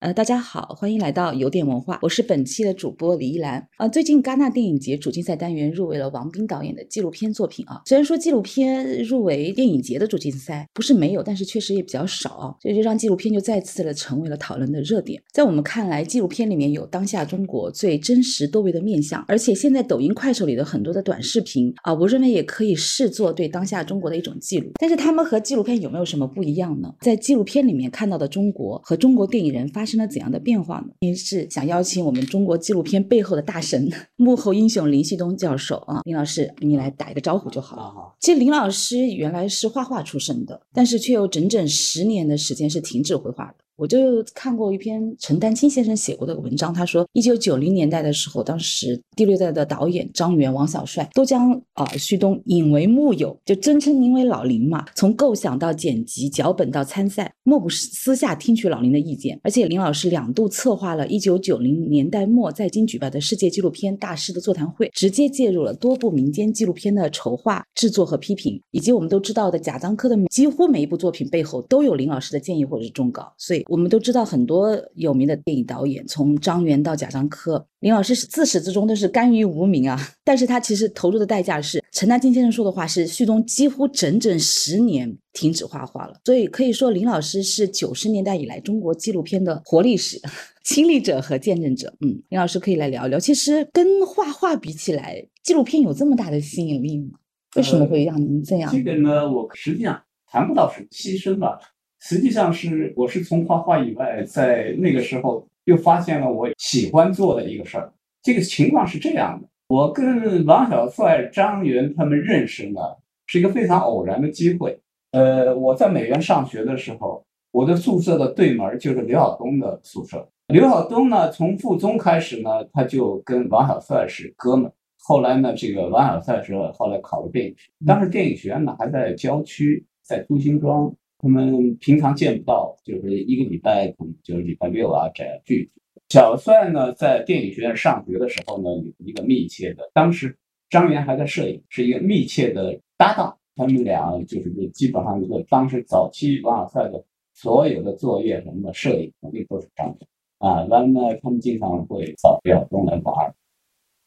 [0.00, 3.68] 呃，大家好，欢迎来到有点文化，我是本期的主播李依兰。
[3.76, 7.82] 啊，最近戛纳电影节主竞赛单元入围了王斌导演的纪录片作品啊。
[7.84, 15.22] 虽然说纪录片入围电影节的主竞赛不是没有，但是确实也比较少啊，这就让纪录片就再次的成为了讨论的热点。
[15.34, 24.70] 在我们看来，纪录片里面有当下中国最真实多维的面相，而且现在抖音、快手里的很多的短视频啊，我认为也可以视作对当下中国的一种记录。
[24.80, 26.90] 但是他们和纪录片有没有什么不一样呢？
[27.02, 30.88] 在纪录片里面看到的中国和中国电影人发生生了怎样的变化呢？
[31.00, 38.14] 您是想邀请我们中国纪录片背后的大神、 幕后英雄林旭东教授啊，林老师，你来打一个招呼就好了。
[38.20, 43.54] 其实林老师原来是画画出身的，但是却有整整十年的时间是停止绘画的。
[43.80, 54.84] 我就看过一篇陈丹青先生写过的文章，他说，一九九零年代的时候，当时第六代的导演张元、王小帅都将啊旭东引为木友，就尊称您为老林嘛。
[54.94, 59.40] 从构想到剪辑、脚本到参赛，莫不是私下听取老林的意见。
[59.42, 73.64] 而且林老师两度策划了一九九零年代末在京举办的世界纪录片大师的座谈会，直接介入了多部民间纪录片的筹划、制作和批评，以及我们都知道的贾樟柯的几乎每一部作品背后都有林老师的建议或者是忠告，所以。
[73.70, 79.96] 我们都知道很多有名的电影导演，从张元到贾樟柯，林老师自始至终都是甘于无名啊。
[80.24, 86.14] 但是他其实投入的代价是，陈丹青先生说的话是，旭东几乎整整十年停止画画了。
[86.24, 90.20] 所以可以说，林老师是九十年代以来中国纪录片的活历史
[90.66, 91.94] 亲历者和见证者。
[92.00, 97.20] 嗯，林老师可以来聊一聊，其实跟画画比起来，纪录片有这么大的吸引力吗？
[97.54, 98.72] 为什么会让您这样？
[98.72, 101.56] 这个呢，我实际上谈不到是牺牲吧。
[102.00, 107.92] 实际上是，我是从画画以外，在那个时候又发现了我喜欢做的一个事儿。
[108.22, 112.80] 这个情况是这样的：我跟王小帅、张元他们认识呢，
[113.26, 114.78] 是一个非常偶然的机会。
[115.12, 120.26] 呃，我在美院上学的时候，我的宿舍的对门就是刘晓东的宿舍。
[120.48, 124.72] 刘晓东呢，从附中开始呢，他就跟王小帅是哥们。
[124.98, 130.90] 后来呢，这个王小帅是后来考了电影学，当时电影学院呢还在郊区，在朱辛庄。
[131.20, 135.70] 他们平常见不到，就是一个礼拜可能就是礼拜六啊这样聚。
[136.08, 140.34] 小帅呢，在电影学院上学的时候呢，有一个密切的，当时
[140.70, 143.36] 张元还在摄影，是一个密切的搭档。
[143.56, 147.04] 他们俩就是基本上一个当时早期王小帅的
[147.34, 149.98] 所有的作业什么的摄影肯定都是张元
[150.38, 150.64] 啊。
[150.64, 153.34] 完了呢，他们经常会找廖东来玩，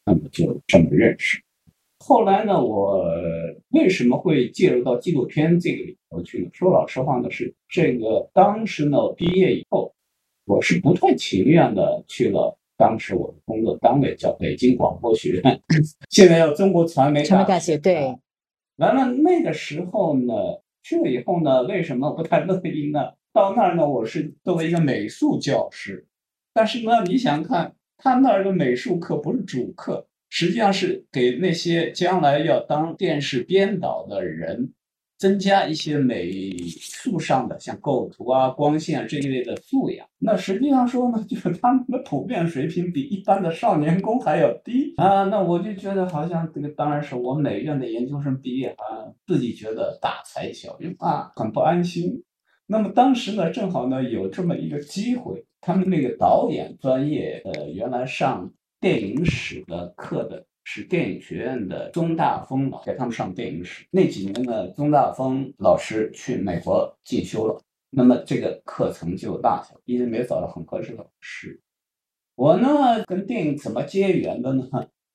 [0.04, 1.40] 那么就这么认识。
[2.00, 3.04] 后来呢，我
[3.74, 6.50] 为什么会介入到纪录片这个里头去呢？
[6.52, 9.92] 说老实话呢，是这个当时呢，毕业以后，
[10.46, 12.56] 我是不太情愿的去了。
[12.76, 15.60] 当时我的工作单位叫北京广播学院，
[16.10, 17.76] 现在叫中国传媒大学。
[17.78, 18.16] 对。
[18.76, 20.34] 完了那个时候呢，
[20.82, 23.12] 去了以后呢，为什么不太乐意呢？
[23.32, 26.06] 到那儿呢，我是作为一个美术教师，
[26.52, 30.06] 但是呢，你想看，他那儿的美术课不是主课。
[30.36, 34.72] 实际上是给那些将来要当电视编导的人
[35.16, 40.04] 增加一些美术上的，像构图啊、光线这一类的素养。
[40.18, 45.22] 那实际上说呢，就是他们的普遍水平比一般的少年宫还要低啊。
[45.22, 52.24] 那我就觉得好像这个当然是我美院的研究生毕业啊，自己觉得大材小用啊，很不安心。
[52.66, 58.52] 那么当时呢，正好呢有这么一个机会，他们那个导演专业呃，原来上。
[58.84, 63.86] 电影史的课的是电影学院的钟大峰老给他们上电影史。
[63.90, 67.58] 那几年呢，钟大峰老师去美国进修了，
[67.88, 71.58] 那么这个课程就落下了，因为没找到很合适的老师。
[72.34, 74.68] 我呢，跟电影怎么结缘的呢？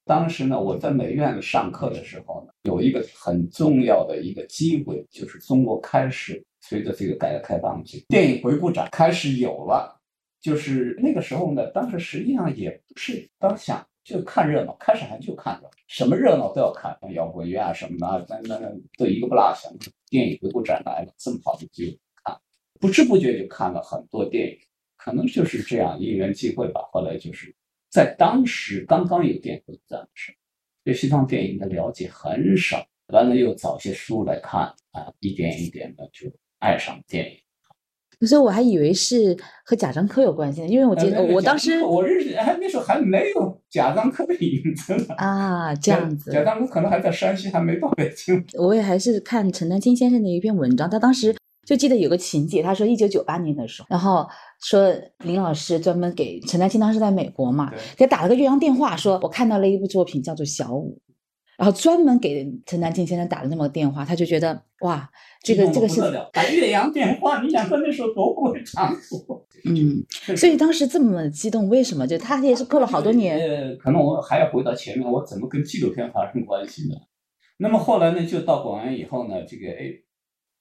[0.03, 9.98] 当时呢，我在美院上课的时候呢，有一个很重要的一个机会，就是中国开始随着这个改革开放，电影回顾展开始有了。
[10.41, 19.69] 就是那个时候呢，当时实际上也不是当想就看热闹，开始还就看热闹，什么热闹都要看，摇滚乐啊什么的，那那都一个不落下。
[20.09, 22.35] 电影回顾展来了，这么好的机会看，
[22.79, 24.57] 不知不觉就看了很多电影，
[24.97, 26.81] 可能就是这样因缘际会吧。
[26.91, 27.55] 后来就是
[27.91, 30.37] 在当时刚刚有电影展的时候，
[30.83, 37.37] 对西方电影的了解很少，完了又找些书来看啊，一点一点的就爱上电影。
[38.27, 46.31] 所以我还以为是和贾樟柯有关系呢，因为我记得我当时我认识还那时候还没有贾樟柯的影子呢啊， 这样子。
[46.31, 48.43] 贾樟柯可能还在山西，还没到北京。
[48.57, 51.33] 我也还是看陈丹青先生的一篇文章，他当时
[51.65, 54.27] 就记得有个情节，他说一九九八年的时候，然后
[54.61, 54.93] 说
[55.23, 60.99] 林老师专门给陈丹青当时在美国嘛，给打了个岳阳电话，说我看到了一部作品叫做《小五》，
[61.59, 65.11] 然后专门给陈丹青先生打了那么个电话，他就觉得哇，
[65.43, 65.99] 这个这个是
[66.31, 69.45] 打岳阳电话，你想说那时候多贵场所？
[69.65, 70.01] 嗯，
[70.37, 72.07] 所以当时这么激动，为什么？
[72.07, 73.37] 就他也是过了好多年。
[73.37, 76.95] 呃，可能我还要回到前面，我怎么跟纪录片发生关系呢？
[77.57, 79.91] 那么后来呢，就到广安以后呢，这个哎，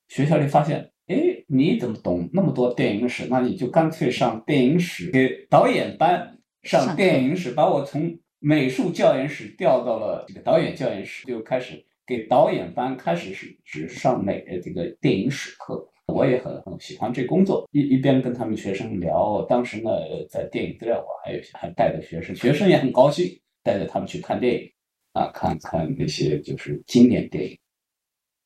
[0.08, 1.16] 学校里发现，哎，
[1.46, 3.28] 你怎么懂那么多电影史？
[3.30, 15.88] 那你就干脆上电影史给导演班上电影史，把我从美术教研室调到了这个导演教研室，就开始给导演班开始是只上美的这个电影史课。
[16.06, 19.90] 我也很很喜欢这工作，一一边跟他们学生聊，当时呢
[20.28, 23.26] 在电影资料馆还有还带着学生，学生也很高兴，
[23.62, 24.72] 带着他们去看电影。
[25.14, 27.58] 啊，看看那些就是经典电影。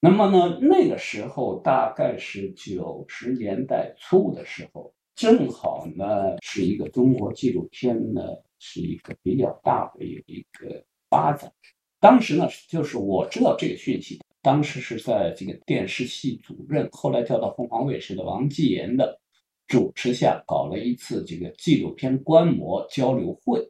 [0.00, 8.22] 那么呢，那个时候大概是九十年代初的时候，正好呢是一个中国纪录片呢
[8.64, 11.52] 是一个比较大的一个发展。
[11.98, 19.20] 当时呢，就是我知道这个讯息，当时是在这个电视系主任，后来调到凤凰卫视的王继言的
[19.66, 23.68] 主持下，搞了一次这个纪录片观摩交流会。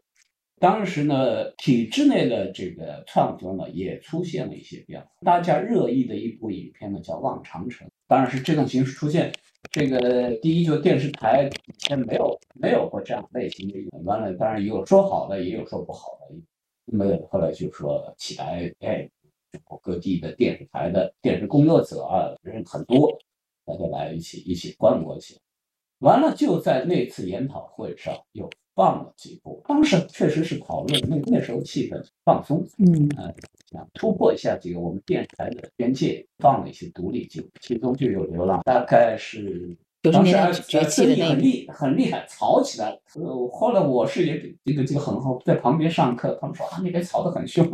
[0.61, 5.07] 当时呢，体制内的这个创作呢，也出现了一些变化。
[5.23, 9.33] 大家热议的一部影片呢，叫《望长城》，当然是这种形式出现。
[9.73, 13.75] 这个第一，就电视台以前没有没有过这样类型的。
[14.05, 16.37] 完了，当然也有说好的，也有说不好的。
[16.85, 19.09] 没有后来就说起来，哎，
[19.81, 23.19] 各地的电视台的电视工作者啊，人很多，
[23.65, 25.39] 大家来一起一起观摩去。
[26.01, 28.51] 完了，就在那次研讨会上又。
[28.75, 33.35] 放了几部，当时确实是讨论那那时候气氛放松，嗯呃，
[33.71, 43.01] 想突破一下这个我们电视台的边界，放了一些独立剧，其中就有《流浪》，大概是当时崛起的很厉很厉害，吵起来了。
[43.17, 47.71] 呃，后来我是也这个这个很好，在旁边上课，他们说啊，那边吵得很凶。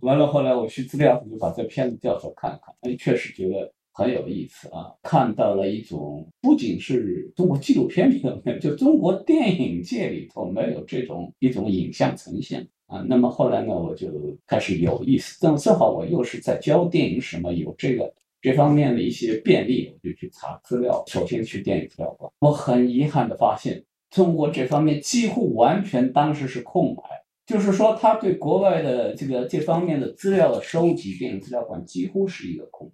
[0.00, 3.72] 完了后来我去资料就把这片子调出来看看，哎，确实觉得。
[3.92, 13.04] 很有意思啊，看到了一种不仅是中国纪录片里头，就中国电影界里头没有这种一种影像呈现啊。
[13.08, 14.08] 那么后来呢，我就
[14.46, 21.02] 开始有意思，正正好我又是在教电影什么，有这个这方面的一些便利，我就去查资料。
[21.06, 27.02] 首先去电影资料馆，我很遗憾的发现，中国这方面几乎完全当时是空白，
[27.44, 32.90] 就是说他对国外的这个这方面的资料的收集，电影资料馆几乎是一个空。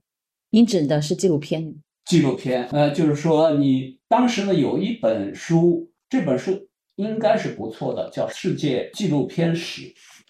[0.51, 1.83] 您指的是纪录片？
[2.05, 9.83] 纪录片，呃，就是说你当时呢有一本书，这本书应该是不错的，叫《世界纪录片史》，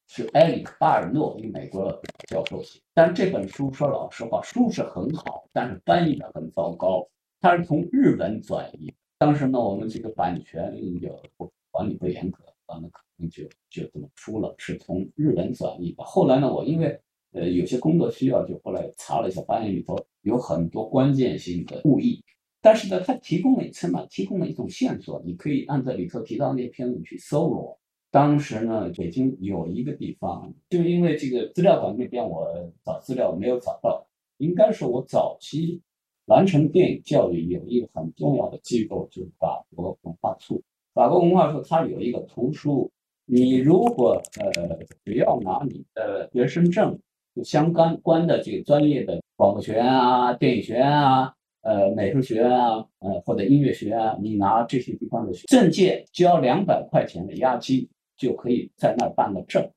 [0.09, 2.81] 是埃里克·巴尔诺，一个美国教授写。
[2.95, 7.07] 但这本书说老实话，书是很好，但是翻译的很糟糕。
[7.41, 8.93] 它是从日文转译。
[9.19, 11.23] 当时呢，我们这个版权有
[11.71, 16.03] 管理不严格，完了可能就就这么出了，是从日文转译的。
[16.03, 16.99] 后来呢，我因为
[17.37, 22.25] 呃，有些工作需要，就后来查了一下，发现里头有很多关键性的故意。
[22.63, 24.07] 但是呢，它提供了什么？
[24.09, 27.79] 提供了一种线索，你可以按照里头提到那篇去搜罗。
[28.11, 32.49] 当时呢，北京有一个地方，就因为这个资料馆那边我
[32.83, 34.07] 找资料没有找到，
[34.39, 35.83] 应该是我早期
[36.25, 40.63] 完成电影教育有一个很重要的机构，就是法国文化处。
[40.95, 42.91] 法国文化处它有一个图书，
[43.27, 46.99] 你如果呃只要拿你的学生证。
[47.45, 59.69] 相关关的这个专业的广播学院啊、电影学院啊、呃美术学院啊、呃或者音乐学院啊，你拿这些地方的证件，交两百块钱的押金，就可以在那儿办个证。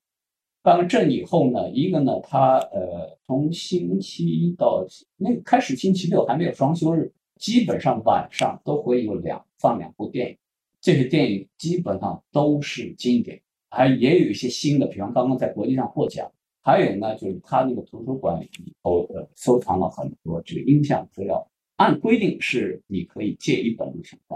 [0.61, 4.85] 办了证以后呢，一个呢，他呃从星期一到
[5.17, 10.37] 那开始星期六还没有双休日，基本上晚上都会有两放两部电影，
[10.81, 16.29] 这些电影基本上都是经典，还也有一些新的，比方刚刚在国际上获奖。
[16.69, 18.47] 还有呢，就是他那个图书馆里
[18.83, 21.49] 头呃收藏了很多这个音像资料。
[21.77, 24.35] 按规定是你可以借一本录像带，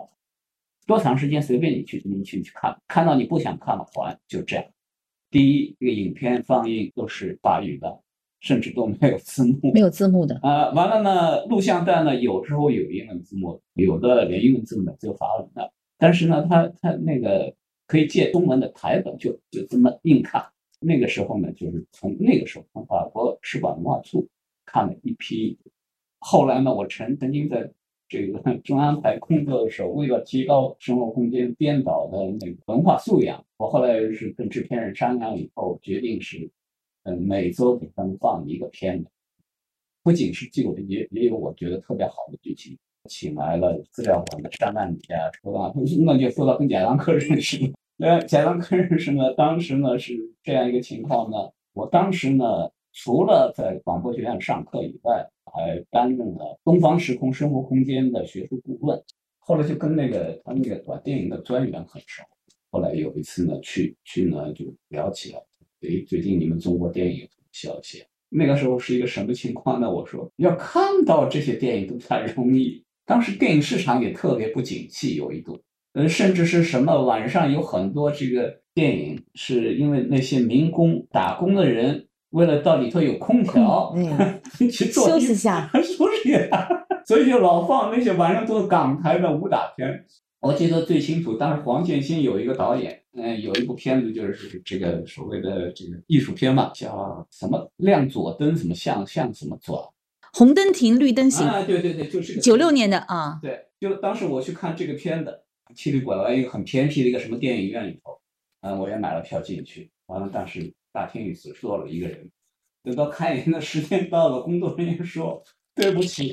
[0.87, 4.65] 多长时间随便你去你去去看，看到你不想看了还，就这样。
[5.29, 7.99] 第一，这个影片放映都是法语的，
[8.39, 10.39] 甚至都没有字幕，没有字幕的。
[10.41, 15.71] 呃，完了呢，录像带呢有时候有英文字幕，有的连英文字幕只有法文的。
[15.99, 17.53] 但是呢，他他那个
[17.85, 20.43] 可以借中文的台本，就就这么硬看。
[20.83, 24.27] 那个时候呢，就是从那个时候从法国使馆文化处
[24.65, 25.57] 看了一批。
[26.19, 27.69] 后来呢，我曾曾经在
[28.07, 36.49] 这个 中央台工作的时候，为了提高生活空间编导的那个文化素养，我后来是跟制片人商量以后，决定是，
[37.03, 39.09] 嗯，每周给他们放一个片子，
[40.03, 42.77] 不仅是纪录片，也也有我觉得特别好的剧情。
[43.09, 45.75] 请来了资料馆的山万里啊，说到
[46.05, 47.57] 那就说到跟贾樟柯认识。
[47.99, 51.37] 呃，贾樟柯认识呢，当时呢是这样一个情况呢。
[51.73, 52.45] 我当时呢
[52.91, 59.01] 除了在广播学院上课以外，还担任了东方时空生活空间的学术顾问。
[59.39, 62.23] 后来就跟那个他那个短电影的专员很熟。
[62.71, 65.39] 后来有一次呢，去去呢就聊起来，
[65.81, 68.03] 诶，最近你们中国电影消息？
[68.29, 69.91] 那个时候是一个什么情况呢？
[69.91, 72.83] 我说要看到这些电影都不太容易。
[73.05, 75.61] 当时电影市场也特别不景气，有一度，
[75.93, 86.67] 呃，甚至是什么晚上有很多这个电影，是因为那些民工打工的人为了到里头有空调，嗯 去做休息下， 休息下，
[87.05, 90.05] 所以就老放那些晚上都是港台的武打片。
[90.41, 99.93] 我记得最清楚，当时黄建新有一个导演，嗯，有一部片子就是这个所谓的这个艺术片嘛，叫什么亮左灯，什么向向什么左，
[100.33, 101.47] 红灯停，绿灯行。
[101.47, 103.39] 啊，对对对，就是九六年的啊。
[103.41, 105.42] 对，就当时我去看这个片子，
[105.73, 108.19] 七里拐弯一个很偏僻的一个什么电影院里头，
[108.61, 112.29] 嗯，我也买了票进去，完了，但是大厅里只坐了一个人，
[112.83, 115.43] 等到开演的时间到了，工作人员说
[115.75, 116.31] 对不起，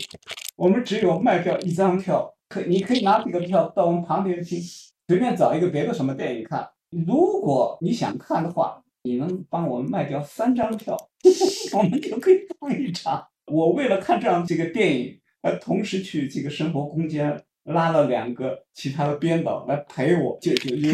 [0.57, 2.35] 我们只有卖票一张票。
[2.49, 4.61] 可你可以拿这个票到我们旁边去，
[5.07, 6.69] 随便找一个别的什么电影看。
[6.91, 10.97] 如果你想看的话，你能帮我们卖掉三张票，
[11.79, 13.25] 我们就可以放一场。
[13.47, 17.41] 我为了看这样这个电影，呃，同时去这个生活空间
[17.71, 20.91] 拉了两个其他的编导来陪我，就就有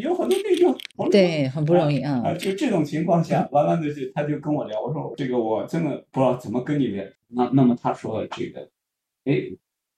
[0.00, 0.76] 有很多那种
[1.10, 2.22] 对，很不容易啊。
[2.24, 7.04] 啊，就这种情况下，完了就就他就跟我聊，我说这个我真的不知道怎么跟你聊。
[7.28, 8.68] 那那么他说这个，
[9.24, 9.56] 哎。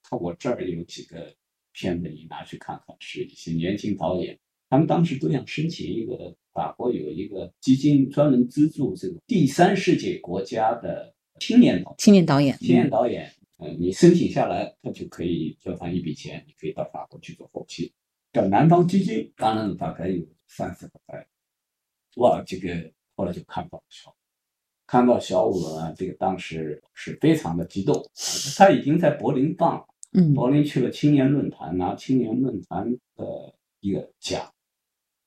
[0.08, 1.16] 他我这儿有几个
[1.72, 4.38] 片子，你拿去看看，是一些年轻导演，
[4.70, 17.92] 他们当时都想申请一个法国有一个基金专门资助这个第三世界国家的青年导青年导演青年导演，嗯，你申请下来，他就可以交上一笔钱，你可以到法国去做后期，
[18.32, 21.26] 叫南方基金，当然大概有三四个块，
[22.16, 23.84] 哇，这个后来就看到了。
[24.86, 28.08] 看到小五呢，这个当时是非常的激动，
[28.56, 29.84] 他已经在柏林办了。
[30.12, 34.54] 嗯，柏林去了青年论坛，拿青年论坛的一个奖，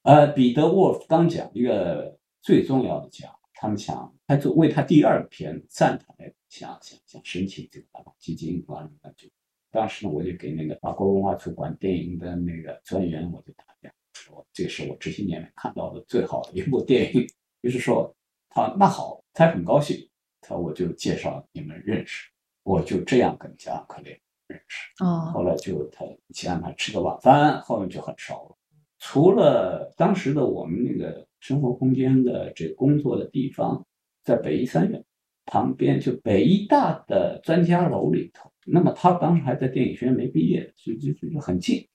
[0.03, 3.29] 呃，彼得沃夫刚奖一个最重要的奖，
[3.62, 7.88] 他们想他就为他第二篇站台，想想想申请这个
[8.18, 9.28] 基金，完了就
[9.70, 17.28] 当时呢，我就给那个法国文化出版电影的那个专员，我就打电话说，这是我这些年来看到的最好的一部电影，
[17.60, 18.16] 于是说，
[18.48, 22.30] 他那好，他很高兴，他我就介绍你们认识，
[22.63, 24.18] 我就这样跟加克林。
[24.48, 28.58] 认识哦，后来就他一起安排吃个晚饭，后面就很熟了。
[29.00, 33.86] 除了当时的我们那个生活空间的这工作的地方，
[34.24, 35.03] 在北医三院
[35.46, 38.51] 旁边，就北医大的专家楼里头。
[38.65, 41.88] 那么他当时还在电影学院没毕业，所以就就很近，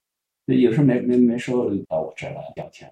[0.47, 2.91] 有时候没没没说到我这儿来聊天。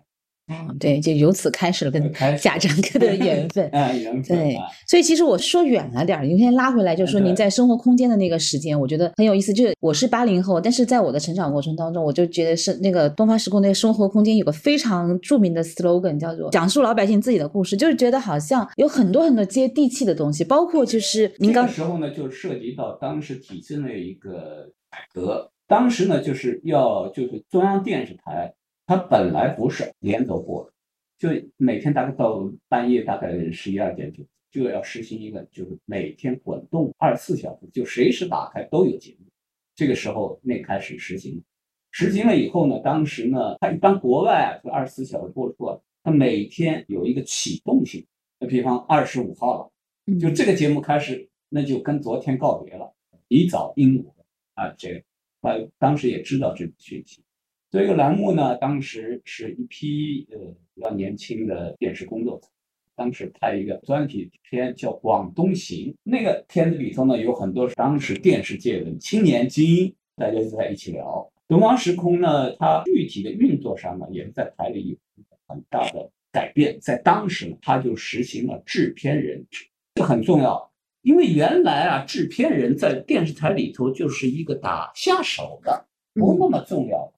[0.69, 3.69] 哦，对，就由此开始了跟贾樟柯的缘分。
[3.73, 4.37] 啊，缘分。
[4.37, 4.57] 对，
[4.87, 9.53] 所以其实我说远了点儿，今天拉回来，就是说您在生活空间的那个时间，我觉得很有意思。
[9.53, 28.55] 就是我是八零后，但是在我的成长过程当中，我就觉得是那个东方时空那个生活空间有个非常著名的 slogan，叫做讲述老百姓自己的故事，就是觉得好像有很多很多接地气的东西，包括就是您刚时候呢，就涉及到当时体制内一个改革，当时呢就是要就是中央电视台。
[28.87, 30.73] 它本来不是连轴播的，
[31.19, 39.27] 就每天大概到半夜大概十一二点就就要实行一个，就是每天滚动二十四小时，就随时打开都有节目。
[39.75, 41.43] 这个时候那开始实行，
[41.91, 48.05] 实行了以后呢，当时呢，它一般国外啊，就二十四小时播出，它每天有一个启动性。
[48.39, 49.73] 那比方二十五号
[50.07, 52.93] 了，就这个节目开始，那就跟昨天告别了，
[53.29, 54.13] 一早英国
[54.55, 55.03] 啊，这个
[55.41, 57.23] 啊，当时也知道这个讯息。
[57.73, 60.39] 这个栏目呢，当时是一批呃
[60.75, 62.47] 比较年轻的电视工作者，
[62.95, 71.27] 当时拍一个专题片叫《广东行》，那个片子里头呢，有很多当时电视界的青年精英，大家就在一起聊。
[71.49, 76.79] 东方时空呢，它具体的运作上呢，也是在台里有很大的改变。
[76.79, 79.65] 在当时呢，它就实行了制片人制，
[79.95, 87.11] 这很重要，因为原来啊，制片人在电视台里头就是一个打下手的，不那么重要。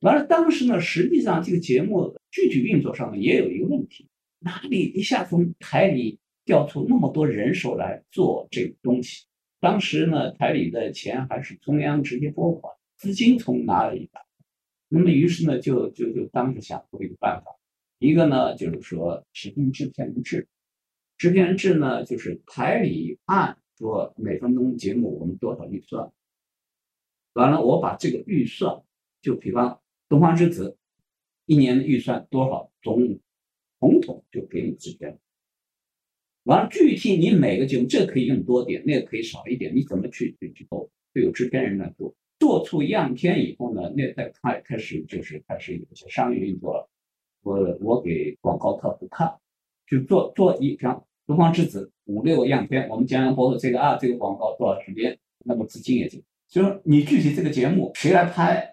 [0.00, 9.26] 完了，当时呢，实际上这个节目具体运作上呢也有一个问题，哪里一下从台里调出那么多人手来做这个东西？
[9.60, 14.22] 当时呢，台里的钱还是中央直接拨款，资金从哪里来？
[14.88, 17.54] 那么于是呢，就就就当时想出一个办法，
[17.98, 20.48] 一个呢就是说实行制片人制，
[21.18, 26.10] 制片人制呢就是台里按说每分钟节目我们多少预算，
[27.34, 28.80] 完了我把这个预算
[29.20, 29.78] 就比方。
[30.10, 30.76] 东方之子
[31.46, 32.70] 一年的预算多少？
[32.82, 33.18] 总
[33.78, 35.18] 统统就给你制片，
[36.42, 40.90] 完了，具体你每个节目，这可以用多点，那个可以少一点，你怎么去去去做？
[41.14, 42.14] 就有制片人来做。
[42.38, 46.88] 做出样片以后呢，那再开开始就是开始有一些商业运作了。
[47.42, 49.32] 我我给广告客户看，
[49.86, 58.69] 就做做一张《东方之子》五六个样片，我们将要播出这个啊，这个广告多少时间，那么资金也就就是你具体这个节目谁来拍，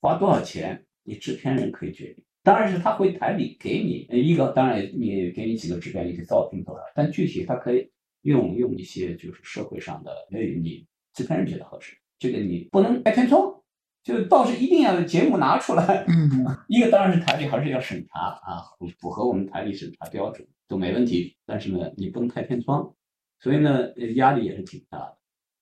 [0.00, 2.24] 花多少钱，你制片人可以决定。
[2.42, 7.90] 当然是他会台里给你一个，当然你给你几个制片，一些照片多少，但具体他可以
[8.22, 11.96] 用用一些就是社会上的，哎，你制片人觉得合适。
[12.18, 13.52] 这个你不能开天窗，
[14.02, 16.04] 就倒是一定要节目拿出来。
[16.08, 18.62] 嗯， 一个当然是台里还是要审查啊，
[18.98, 21.36] 符合我们台里审查标准都没问题。
[21.44, 22.94] 但是呢，你不能开天窗，
[23.40, 25.18] 所以呢，压力也是挺大的。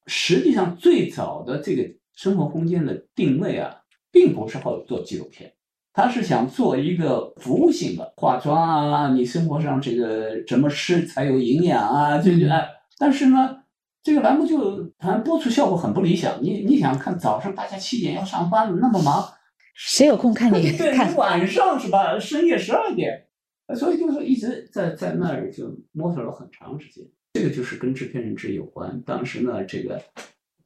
[0.06, 1.82] 实际上，最早的这个
[2.14, 3.74] 生活空间的定位啊，
[4.10, 5.52] 并不是好做纪录片，
[5.92, 13.62] 他是想做一个服务性的化妆啊，你生活上这个怎么吃才有营养啊，这就哎，但是呢。
[14.06, 16.40] 这个栏目就它播出效果很不理想。
[16.40, 19.28] 你你想看早上大家七点要上班了那么忙，
[19.74, 21.12] 谁有空看你 看？
[21.16, 22.16] 晚上是吧？
[22.16, 23.26] 深夜十二点，
[23.76, 27.04] 所以就是一直在在那儿就摸索了很长时间。
[27.32, 29.02] 这个就是跟制片人制有关。
[29.04, 30.00] 当时呢，这个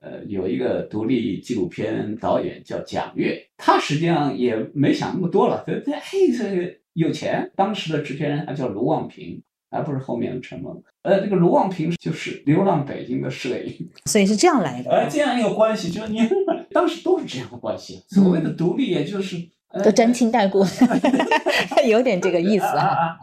[0.00, 7.50] 呃有一个独立纪录片导演叫蒋越，他实际上也没想那么多了，他他嘿这个有钱。
[7.54, 9.42] 当时的制片人还叫卢望平。
[9.72, 14.90] 而不是后面的陈蒙，呃，这个卢望平就是《流浪北京》的摄影，所以是这样来的。
[14.90, 16.18] 呃，这样一个关系，就是你
[16.74, 18.02] 当时都是这样的关系。
[18.08, 19.36] 所谓的独立，也就是
[19.68, 20.64] 呃都沾亲带故
[21.86, 23.16] 有点这个意思啊。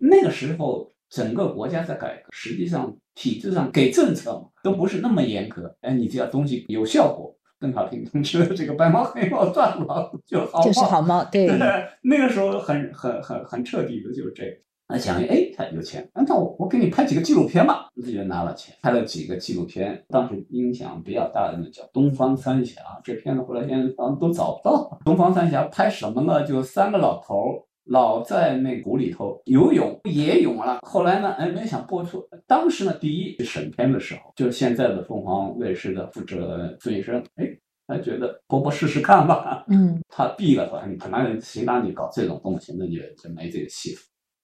[0.00, 5.76] 那个时候，整个国家在改革，实际上体制上给政策都不是那么严格。
[5.82, 11.22] 哎，你只要东西有效果，邓小平同志的这个白猫黑猫断了就好猫，就是好猫。
[11.30, 11.46] 对，
[12.02, 14.56] 那个时候很很很很彻底的，就是这个。
[14.88, 24.98] 那蒋越哎，他有钱，那我我给你拍几个纪录片吧，自己拿了钱，拍了几个纪录片，当时影响比较大的那叫《东方三峡》，这片子后来现在好像都找不到。
[25.04, 26.46] 《东方三峡》拍什么呢？
[26.46, 30.78] 就三个老头老在那湖里头游泳、野泳了。
[30.82, 32.26] 后来呢，哎，没想播出。
[32.46, 37.46] 当时呢，第一审片的时候，就是现在的凤凰卫视的负责人孙医生，哎，
[37.86, 39.64] 他觉得播播试试看吧。
[39.68, 43.96] 嗯， 他闭了口，你可能谁让你搞这种东西，那就就没这个戏。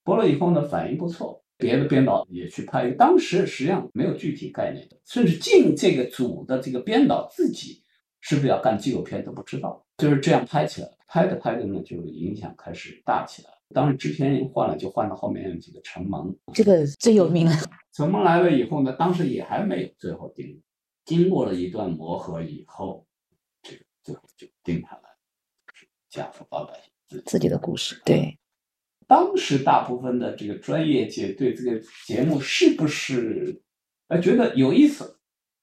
[0.03, 2.91] 播了以后呢，反应不错，别的编导也去拍。
[2.91, 7.83] 当时实际上没有具体概念的，甚至进这个组的这个编导自己
[8.21, 9.85] 是不是要干纪录片都不知道。
[9.99, 13.49] 就是这样拍起来，拍着拍着呢，就影响开始大起来。
[13.75, 17.53] 当时制片人换了，就换了后面几个陈蒙，这个最有名了。
[17.93, 20.63] 陈蒙来了以后呢，当时也还没有最后定，
[21.05, 23.07] 经过了一段磨合以后，
[23.63, 25.11] 这个最后就定下来，
[26.09, 26.75] 讲述老百
[27.09, 28.39] 姓自己的故事，对。
[29.07, 33.63] 当时大部分的这个专业界对这个节目是不是，
[34.09, 35.19] 呃，觉得有意思，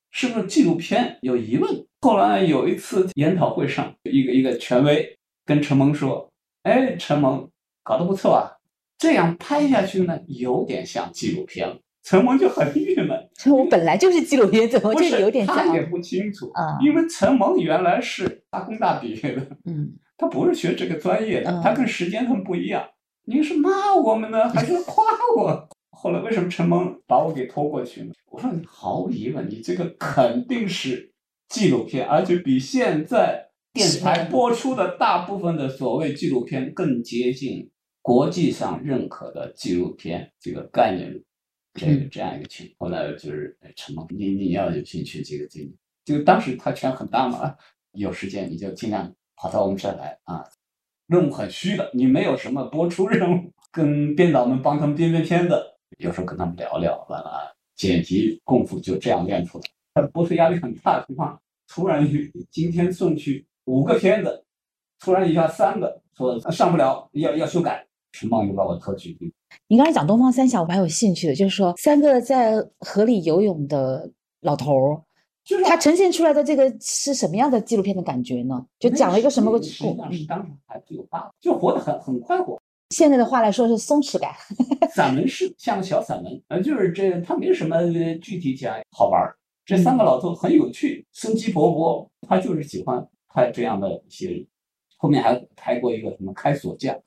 [0.10, 1.88] 是不是纪录片有疑问？
[2.02, 6.30] 后来有一次研讨会上，一个一个权威跟陈蒙说
[6.64, 7.50] ：“哎，陈蒙
[7.84, 8.52] 搞得不错啊，
[8.98, 15.56] 这样拍下去呢，有点像纪录片。”陈蒙就很郁闷，我本来就是纪录片，怎么就有点像？
[15.56, 22.88] 他也不清楚啊，因为陈蒙原来是大工大毕业的，嗯， 他不是学这个专业的，他跟时间很不一样。
[23.26, 25.04] 您是骂我们呢，还是 夸
[25.36, 25.68] 我？
[25.90, 28.14] 后来为什么陈蒙把我给拖过去呢？
[28.30, 31.12] 我说，毫无疑问，你这个肯定是
[31.50, 33.45] 纪录片，而且比现在
[33.76, 37.70] 电视台播出的大部分的所谓纪录片更接近
[38.02, 41.22] 国际上认可的纪录片这个概念，
[41.74, 42.90] 这个这样一个情况。
[42.90, 45.72] 后来就是陈梦，你你要有兴趣，这个这个，
[46.06, 47.54] 就当时他圈很大嘛，
[47.92, 50.42] 有时间你就尽量跑到我们这来啊。
[51.08, 55.62] 任务很虚的，你没有什么播出任务，跟编导们帮他们编编片子，
[55.98, 60.08] 有时候跟他们聊聊，完了剪辑功夫就这样练出来。
[60.14, 62.10] 播出压力很大的情况，突然
[62.50, 64.44] 今天送去五个片子，
[65.00, 69.18] 突然一下三个说上不了，要要修改，陈茂又把我拖去。
[69.68, 74.10] 你刚才讲东方三峡，我蛮有兴趣的，就是说三个在河里游泳的
[74.42, 75.02] 老头儿。
[75.44, 78.66] 就是他呈现出来的这个是什么样的纪录片的感觉呢？
[78.80, 79.84] 就讲了一个什么个故事？
[80.28, 82.60] 当时还是有爸，就活得很很快活。
[82.90, 84.32] 现在的话来说是松弛感。
[84.94, 87.78] 散文式，像个小散文，呃，就是这他没什么
[88.20, 89.38] 具体讲好玩儿。
[89.66, 92.08] 这三个老头很有趣，生机勃勃。
[92.28, 94.48] 他就是喜欢拍这样的一些，
[94.96, 96.98] 后面还拍过一个什么开锁匠，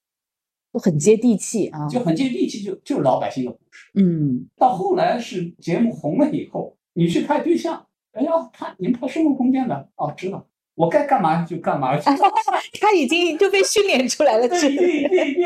[0.74, 3.90] 就很接地气啊，就很接地气，就就是老百姓的故事。
[3.94, 7.86] 嗯，到后来是节目红了以后，你去拍对象。
[8.12, 12.04] 哎呀，他您拍生活空间的哦，知道我该干嘛就干嘛去。
[12.80, 15.44] 他已经就被训练出来了， 对对对对。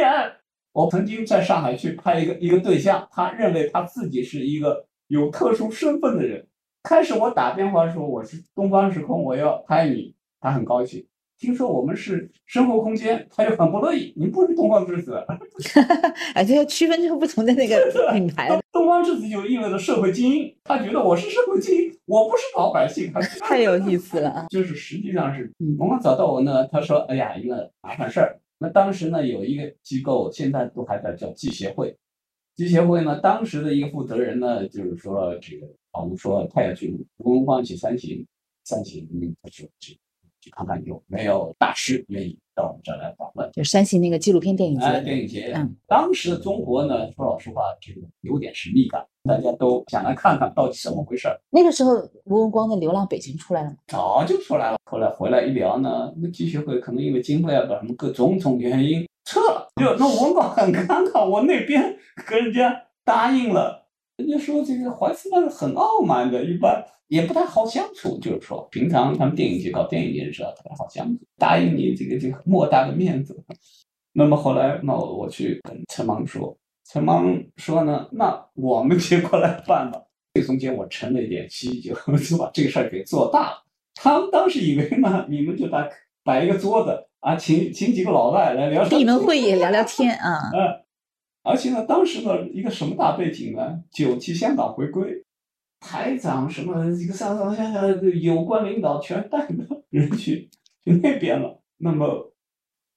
[0.72, 6.46] 我曾经在上海去拍一个一个对象，他认为他自己是一个有特殊身份的人。
[6.82, 11.06] 开始我打电话说我是东方时空，我要拍你，他很高兴。
[11.38, 14.12] 听说我们是生活空间，他就很不乐意。
[14.16, 15.14] 你不是东方之子，
[16.36, 17.76] 而且要区分出不同的那个
[18.12, 18.48] 品牌。
[18.70, 23.12] 东方之子就意味着社会精英，他觉得我是社会精英，我不是老百姓。
[23.40, 24.46] 太有意思了啊！
[24.50, 31.96] 就是实际上是，我们找到我呢，他说：“哎呀，一个麻烦事儿。”那当时呢，有一个机构，现在都还在叫记协会。
[32.54, 35.66] 记协会呢，当时的一个负责人呢，就是说这个，
[36.00, 38.24] 我们说他要去文光去三行，
[38.62, 39.08] 三行，
[39.42, 39.98] 他说这。
[40.42, 45.00] 去看看有没有大师愿意到我们这儿来访问，就山西那个纪录片电影节。
[45.02, 51.40] 电影节，嗯，当时的中国呢，说老实话，这个有点神秘感，大家都想来看看到底怎么回事儿。
[51.50, 53.76] 那个时候，吴文光的《流浪北京》出来了吗？
[53.86, 54.78] 早就出来了。
[54.90, 59.68] 后来回来一聊呢，那继续会可能因为经费啊，什么各种种原因撤了。
[59.76, 63.81] 就那吴文光很尴尬，我那边跟人家答应了，
[64.22, 66.84] 人家说这个怀斯曼很傲慢的，一般。
[67.08, 73.38] 也不太好相处，就是说，平常他们电影节搞电影节的时候特别好相处，答应你这个这个莫大的面子。
[74.14, 76.56] 那么后来，那我去跟陈芒说，
[76.88, 80.00] 陈芒说呢，那我们就过来办吧。
[80.32, 83.62] 这中间我沉了一点气，就 就把这个事儿给做大了。
[83.94, 85.86] 他们当时以为呢，你们就摆
[86.24, 90.38] 摆一个桌子啊，请请几个老外来聊闭门会议聊聊 天啊。
[90.54, 90.81] 嗯，
[91.42, 93.82] 而且呢，当时呢，一个什么大背景呢？
[93.90, 95.24] 九七香港回归。
[95.80, 97.84] 台长什么一个上上下下
[98.20, 99.54] 有关领导全带着
[99.90, 100.48] 人去
[100.84, 102.32] 去那边了，那么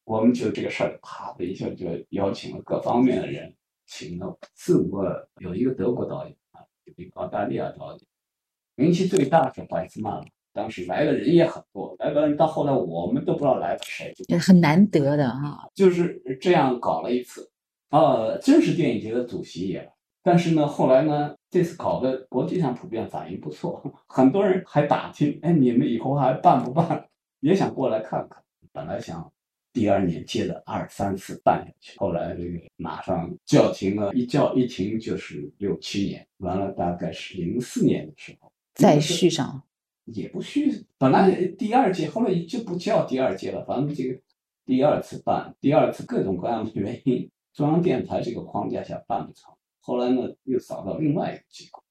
[0.04, 3.52] 我们就这个事儿，啪的一下就邀请了各方面的人，
[3.88, 8.02] 请了四五个，有一个德国导演啊，有一个澳大利亚导演，
[8.76, 17.50] 名气最大是怀斯曼，当时来的人也很多，来的人到后来我们都不知道来了谁，很难得的哈，就是这样搞了一次，
[17.96, 19.90] 啊，真是电影节的主席也来。
[20.22, 27.08] 但是呢，后来呢，这次搞的国际上普遍反应不错， 很多人还打听，哎，你们以后还办不办？
[27.40, 28.44] 也想过来看看。
[28.74, 29.32] 本来想
[29.72, 39.64] 第二年接着二三次办下去，后来这个马上叫停了，一叫一停就是六七年，完了大概是零四年的时候再续上，
[40.04, 40.86] 也不续。
[40.98, 44.20] 本来第二届后来就不叫第二届了，反正这个
[44.66, 49.54] 第二次办，第二次各种各样的原因，中央电台这个框架下办不成。
[49.80, 51.82] 后来呢，又找到另外一个机构，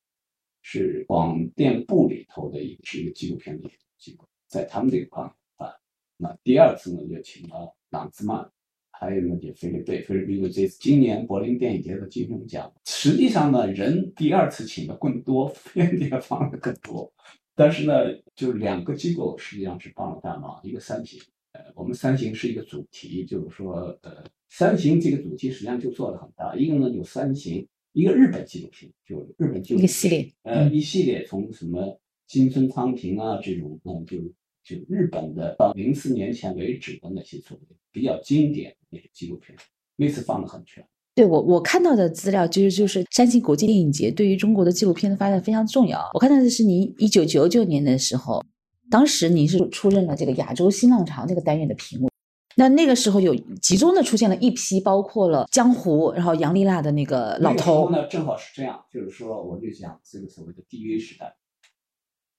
[0.60, 5.74] 是广电部里头的一个是一个纪录片的机构，在他们这个框架办。
[6.18, 8.46] 那第二次呢，就请了朗兹曼，
[8.90, 12.70] 还有呢就菲律宾，菲利贝就这次今年柏林电影节的金熊奖。
[12.84, 17.10] 实际上呢，人第二次请的更多，片也放的更多。
[17.54, 17.94] 但是呢，
[18.34, 21.18] 就两个机构实际上是帮了大忙，一个三星，
[21.54, 26.54] 呃，我们三行是一个主题，就是说，呃，三行这个主题实际上就做的很大。
[26.54, 27.66] 一个呢有三行。
[27.96, 34.18] 一个日本纪录片，就日本纪录片，一个系列，呃，一系列从什么金村昌平啊这种，嗯，就
[34.64, 39.56] 就日本的到零四年前为止的那些作品比较经典的那些纪录片，
[39.94, 40.84] 那次放的很全。
[41.14, 46.10] 对我我看到的资料其实就是山西国际电影节对于中国的纪录片的发展非常重要。
[46.14, 48.44] 我看到的是您一九九九年的时候，
[48.90, 52.10] 当时您是出任了这个亚洲新浪潮这个单元的评委。
[52.56, 57.90] 那那个时候有集中的出现了一批，包括了江湖，然后杨丽娜的那个老头。
[57.90, 61.36] 那正好是这样，就是说我就讲这个所谓的 DV 时代。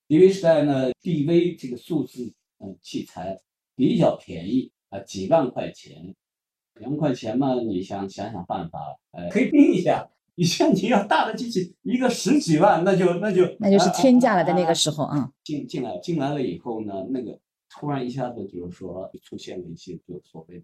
[0.08, 3.42] DV 时代呢，DV 这个数字嗯器材
[3.76, 6.16] 比较便宜啊，几万块钱，
[6.76, 8.80] 两万块钱嘛，你想想想办法，
[9.12, 10.10] 呃，可以拼一下。
[10.36, 15.32] 你像你要大的机器，一个十几万，那就那就那就是天价了，在那个时候啊。
[15.44, 17.40] 进进来进来了以后呢，那个。
[17.78, 20.64] 突然一下子就是说出现了一些就所谓，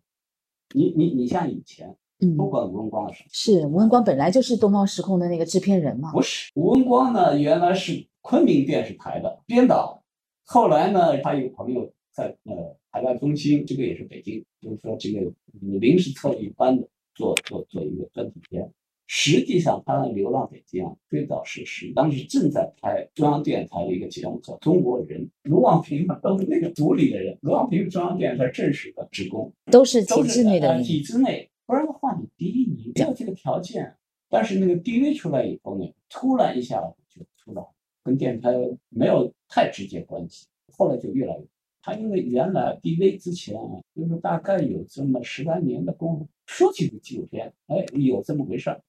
[0.74, 6.14] 你你你像以前，嗯，不管吴文光的时候，是吴文光本来就是东方时空的那个制片人嘛？
[6.14, 10.02] 不是，吴文光呢原来是昆明电视台的编导，
[10.46, 15.30] 后来呢他有朋友在呃海外中心，这个也是北京，就是说这个
[15.60, 18.72] 临时策一班的做做做一个专题片。
[19.14, 30.82] 实际上，他的《流浪北京》啊，最早是是当时正在拍中央电视台的一个节目叫《中国人》，卢旺平嘛都是那个组里的人，卢旺平中央电视台正式的职工，都是体制内的。
[30.82, 33.94] 体制内，不然的话，你第一你没有这个条件。
[34.30, 37.62] 但是那个 DV 出来以后呢，突然一下就出来，
[38.06, 38.50] 跟电视台
[38.88, 40.48] 没有太直接关系。
[40.72, 41.44] 后来就越来越，
[41.82, 48.82] 他因为原来 DV 之前啊，就是大概有这么十来年的功夫，说起个纪录片，哎，有这么回事儿。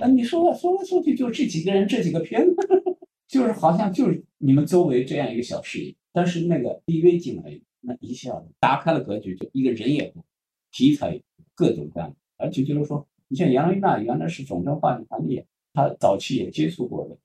[0.00, 2.56] 那你说说来说去就这几个人这几个片子，
[3.26, 5.94] 就是好像就是你们周围这样一个小事业。
[6.12, 10.24] 但是那个 DV 进来，那一下子打开了格局，就一个人也多，
[10.70, 11.20] 题材
[11.54, 17.16] 各种各样的，而且就是说你像杨丽娜原来是总政话剧团的演，她早期也接触过的，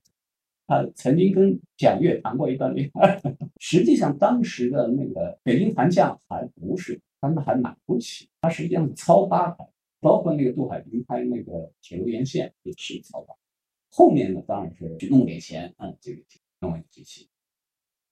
[0.68, 3.22] 她曾经跟蒋越谈过一段恋爱。
[3.60, 9.66] 实际上当时的那个北京团价还不是，他们还买不起，他实际上是超八百，
[10.04, 13.34] 包括那个杜海滨拍那个铁路沿线也是超八。
[13.90, 16.22] 后面呢，当然是去弄点钱，嗯，这个
[16.60, 17.30] 弄一个机器。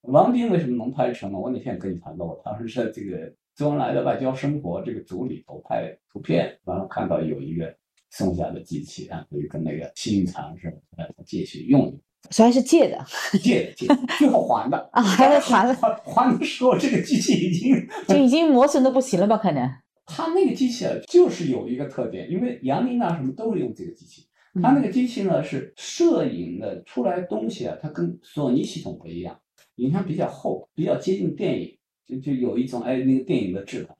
[0.02, 1.38] 王兵为什么能拍成呢？
[1.38, 7.72] 我那天跟你谈到，我当时在这个周恩来的外交生活这个组里头拍图片，完了看到有一个
[8.10, 12.00] 剩下的机器啊，就跟那个西林厂似的，借去用用。
[12.30, 13.04] 虽然是借的，
[13.42, 13.86] 借的借，
[14.18, 15.74] 最后还的啊，还要还了。
[15.74, 19.36] 还的时候，这个机器已经就已经磨损的不行了吧？
[19.36, 19.68] 可能。
[20.14, 24.26] 他那个机器啊，就是有一个特点，因为杨林啊什么都是用这个机器。
[24.62, 29.40] 他那个机器呢，是摄影的出来东西啊，它跟索尼系统不一样。
[29.76, 33.96] 影像比较厚，比较接近电影，就就有一种哎那个电影的质感。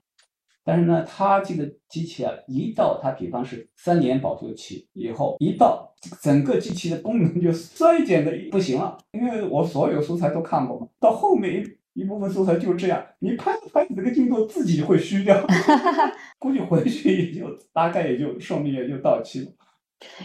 [0.63, 8.95] 但是呢，它这个机器啊，一到它比方是三年保修期以后，一到整个机器的功能就衰减的不行了。
[9.13, 15.45] 因为我所有素材都看过嘛，到后面一一部分素材就这样，你拍着拍着这个镜头自己会虚掉，
[16.39, 19.51] 估计回去也就大概也就寿命也就到期了。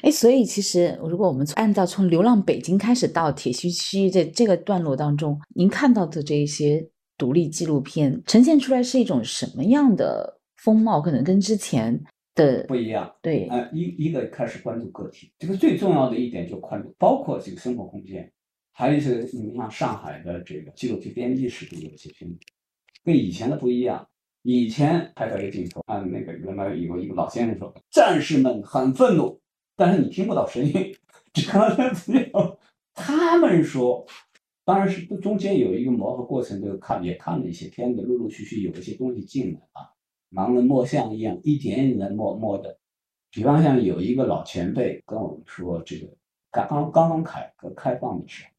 [0.03, 6.85] 哎，所以其实，如果我们按照从《流浪北京》开始到铁西区这这个段落当中，您看到的这一些
[7.17, 11.01] 独立纪录片呈现出来是一种什么样的风貌？
[11.01, 12.03] 可能跟之前
[12.35, 13.09] 的不一样。
[13.23, 18.29] 对，呃，一一个开始关注个体，这个最重要的一点就关注，包括这个生活空间，
[18.79, 22.39] 还有一些你像上海的这个纪录片编辑室的有一些片子，
[23.03, 24.09] 跟以前的不一样。
[24.43, 29.41] 以前拍到一个镜头，按，那个原来有一个老先生说，战士们很愤怒。
[29.75, 30.95] 但是你听不到声音，
[31.33, 31.43] 只
[32.33, 32.59] 有
[32.95, 34.07] 他们说，
[34.65, 39.91] 当然是中间有一个磨合过程，就看也看了一些片子，陆陆续续有一些东西进来啊，
[40.31, 42.79] 盲人摸象一样，一点一点的摸摸的。
[43.33, 46.07] 比方像有一个老前辈跟我们说，这个
[46.53, 48.51] 刚刚刚刚改革开放的时候，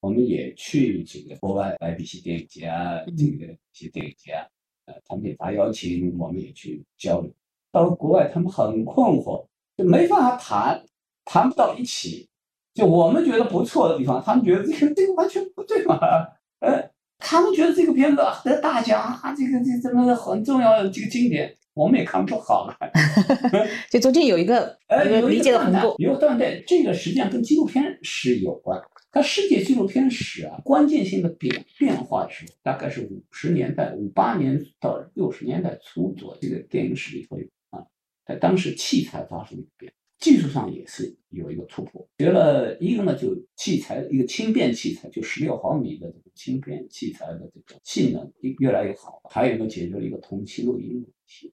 [0.00, 4.46] 我们也去这个国外来比些电影节啊，这个一些电影节啊，
[4.86, 7.30] 呃，他们也发邀请，我们也去交流。
[7.70, 9.46] 到了国外，他们很困惑。
[9.76, 10.84] 就没办法谈，
[11.24, 12.28] 谈不到一起。
[12.74, 15.98] 就我们觉得不错的地方，他们觉得这个这个完全不对嘛。
[16.60, 22.92] 呃，他们觉得这个片子得大奖啊，这个这怎么很重要的，这个经典，我们也看不出好来。
[23.90, 26.62] 就中间有一个 呃理解的鸿沟，有断代。
[26.66, 28.78] 这个实际上跟纪录片是有关。
[29.12, 37.84] 它世界纪录片史啊，关键性的变变化的时候，大概是五十年代五八年到六十年代初左右这个电影史里头有啊。
[38.24, 42.08] 在当时，器材发生了变，技术上也是有一个突破。
[42.18, 49.20] 学了一个呢，就器材一个轻便器材，就十六毫米的这个轻便器材的这个性能越来越好。
[49.28, 51.52] 还有呢，解决了一个同期录音问题。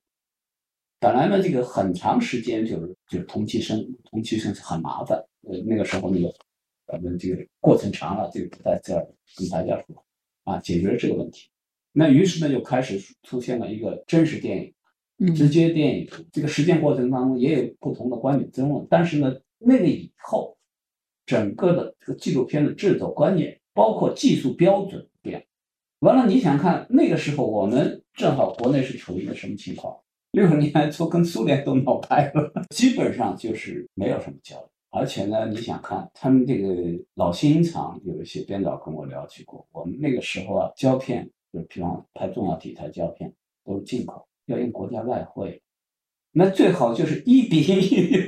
[1.00, 5.18] 本来呢，这个很长时间就是就是同期声，同期声是很麻烦。
[5.50, 6.32] 呃，那个时候那个
[6.88, 10.04] 咱们这个过程长了，这个不在这儿跟大家说
[10.44, 11.50] 啊，解决了这个问题。
[11.92, 14.74] 那于是呢，就开始出现了一个真实电影。
[15.36, 20.56] 直接电影这个实践过程当中也有不同的观点争论，但是呢，那个以后
[21.26, 25.44] 整个的这个纪录片的制作观念，包括技术标准变。
[26.02, 29.98] 完了，你想看那个时候我们正好国内是处于一个什么情况？
[30.34, 34.70] 六十年代初跟苏联都闹掰了，基本上就是没有什么交流。
[34.90, 36.74] 而且呢，你想看他们这个
[37.16, 44.28] 老新厂有一些编导跟我聊起过，我们那个时候啊，胶片就比方拍重要题材胶片都是进口。
[44.48, 45.62] 要用国家外汇，
[46.32, 48.24] 那最好就是一比一，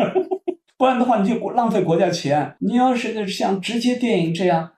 [0.78, 2.58] 不然的话你就浪费国家钱。
[2.60, 4.69] 你要是像直接电影这样，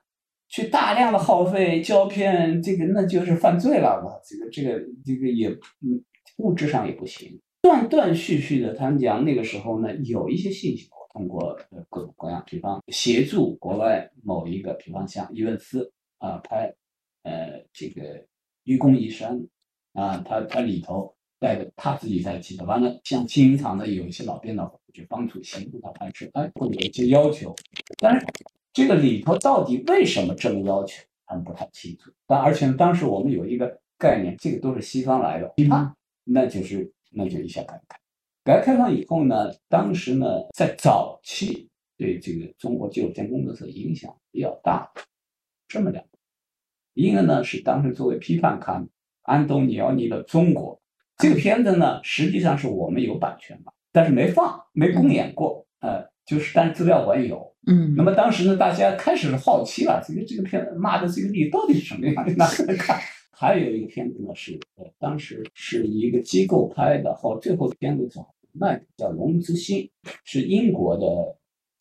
[0.48, 4.20] 去大量的耗费胶片，这个那就是犯罪了吧？
[4.24, 5.48] 这个这个这个也
[5.80, 6.00] 嗯，
[6.36, 7.40] 物质上也不行。
[7.60, 16.74] 断断续续的，他们讲那个时候呢，有一些信息通过呃各种各样，比方协助国外某一个，比方像伊文斯啊拍
[17.22, 18.26] 呃这个
[18.64, 19.46] 愚公移山
[19.92, 21.14] 啊，他他里头。
[21.42, 27.52] 带着他自己在记的，完了，像青云厂的有一些老编导就帮助协助他拍摄，哎，会有一些要求，
[27.98, 28.24] 但是
[28.72, 32.12] 这个里头到底为什么这么要求，他们不太清楚。
[32.28, 37.98] 但而且当时我们有一个概念，这个都是西方来的，批判，那就是那就一下改革开，
[38.44, 44.90] 改革开放以后呢，当时呢在早期对这个中国纪录片工作者影响比较大，
[45.68, 46.10] 这么两个，
[46.94, 48.88] 一个呢是当时作为批判刊
[49.22, 50.76] 安东尼奥尼的《中国》。
[51.18, 57.94] 这个片子呢，实际上是我们有版权吧，但是没放，没公演过，呃，就是，但是资料馆有，嗯。
[57.96, 62.32] 那么当时呢，大家开始好奇了，这个这个片子骂的这个力到底是什么样的？
[62.34, 62.98] 拿来看。
[63.32, 68.20] 还有一个片子呢，是呃，当时是一个机构拍的，后最后片子是
[68.52, 69.90] 卖叫《龙之心》，
[70.24, 71.36] 是英国的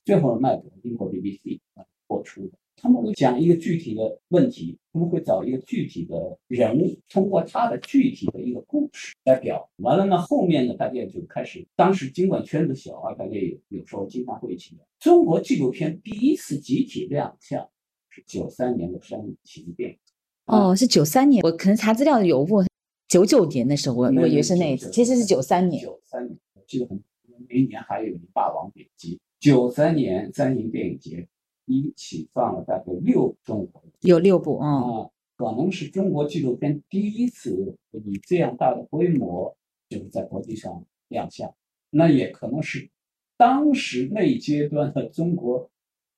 [0.06, 1.60] 最后卖的英国 BBC
[2.08, 2.54] 播出的。
[2.78, 9.70] 他们会讲一个具体的问题，他们会找一个具体的人物，通过他的具体的一个故事来表。
[9.76, 14.86] 完了呢，后面呢，大家就开始，当时尽管圈子小啊，大家有有时候经常会一起聊。
[15.00, 17.70] 中国纪录片第一次集体亮相
[18.10, 19.96] 是九三年的《山影情电影》。
[20.45, 22.63] 哦，是九三年，我可能查资料有误。
[23.08, 25.84] 九九年的时候，我我以为是那一次，其实是九三年。
[25.84, 29.15] 九三年，我记得很，那一年还有《霸王别姬》。
[29.39, 31.27] 九三年三营电影节。
[31.67, 39.56] 一起放了大概六中国有六部啊，可能是中国纪录片第一次以这样大的规模
[39.88, 41.54] 就是在国际上亮相，
[41.91, 42.89] 那也可能是
[43.38, 45.69] 当时那一阶段的中国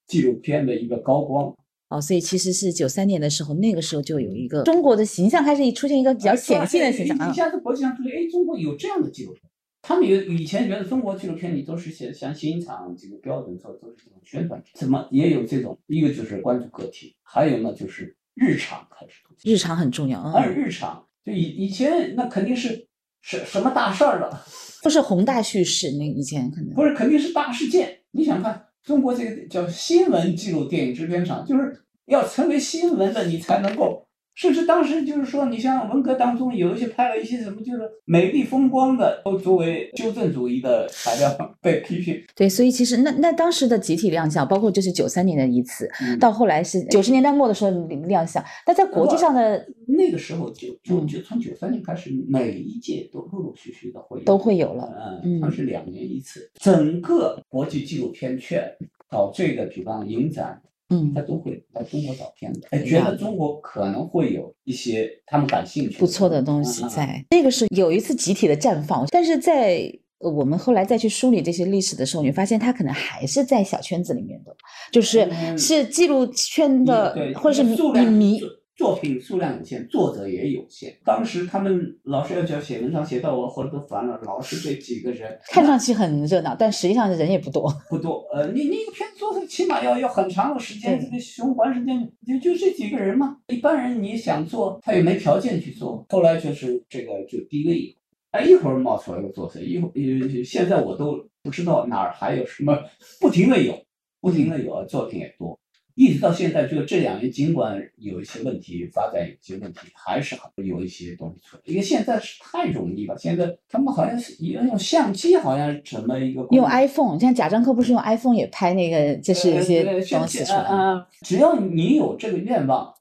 [0.08, 1.56] 纪录片的一个高光
[1.96, 2.02] 哦。
[2.02, 9.42] 所以其实是九三年的时候，那个时候就有一个中国的形象开始出现一个比较显性的形象啊，一下子国际上出现，哎，中国有这样的纪录片。
[9.86, 22.88] 他们有以前觉得中国纪录片里都是写像欣赏这个标准做都是这种宣传，怎么也有这种一个就是关注个体，还有呢就是日常开始出现，日常很重要啊，日常就以以前那肯定是
[23.22, 24.46] 什什么大事儿了，
[24.82, 28.00] 不是宏大叙事，那以前可能不是肯定是大事件。
[28.12, 34.06] 你想看中国这个叫新闻记录电影制片厂，就是要成为新闻的，你才能够。
[34.36, 41.30] 甚至当时就是说，你像文革当中有一些拍了一些什么，就是美丽风光的，都作为修正主义的材料
[41.62, 42.20] 被批评。
[42.36, 45.88] 对，所以其实那那当时的集体亮相，包括就是九三年的一次，
[46.20, 47.70] 到后来是九十年代末的时候
[48.08, 48.44] 亮相。
[48.66, 55.22] 那在国际上的那个时候，就就就从九三年开始，每一届都陆陆续续的会都会有了。
[55.24, 58.68] 嗯，它是两年一次，整个国际纪录片圈
[59.08, 60.60] 搞这个，比方影展。
[60.94, 67.26] 嗯，他都会来中国找片子，哎，觉得中国可能会有一些他们感兴趣、不错的东西在。
[67.32, 74.56] 那个是有一次集体的绽放，但是在我们后来再去梳理这些历史的时候，你发现他可能还是在小圈子里面的，
[74.92, 78.40] 就是是记录圈的，或者是迷。
[78.84, 80.94] 作品数量有限，作者也有限。
[81.06, 85.40] 当时他们老师要叫写文章，写到我后来都烦了，老师这几个人。
[85.48, 87.74] 看上去很热闹，但实际上人也不多。
[87.90, 93.38] 不多，呃，你你一个片子做起码要要很长的时间，这个循环时间就就这几个人嘛。
[93.48, 96.06] 一般人你想做，他也没条件去做。
[96.10, 97.96] 后来就是这个就低了一，
[98.32, 102.78] 哎，一会儿冒出来个作者，一会儿现在我都不知道哪儿还有什么，
[103.22, 103.82] 不停的有，
[104.20, 105.58] 不停的有，作品也多。
[105.96, 111.64] 一直到现在，就这两年，尽管有一些问题，发展有些问题，还是很有一些东西出来。
[111.66, 120.68] 因为现在是太容易了，现在他们好像是用相机，好像成了一个用 iPhone，像贾樟柯不是用 iPhone 也拍那个，就是一些东西出来。
[120.72, 122.94] 嗯，只要你有这个愿望。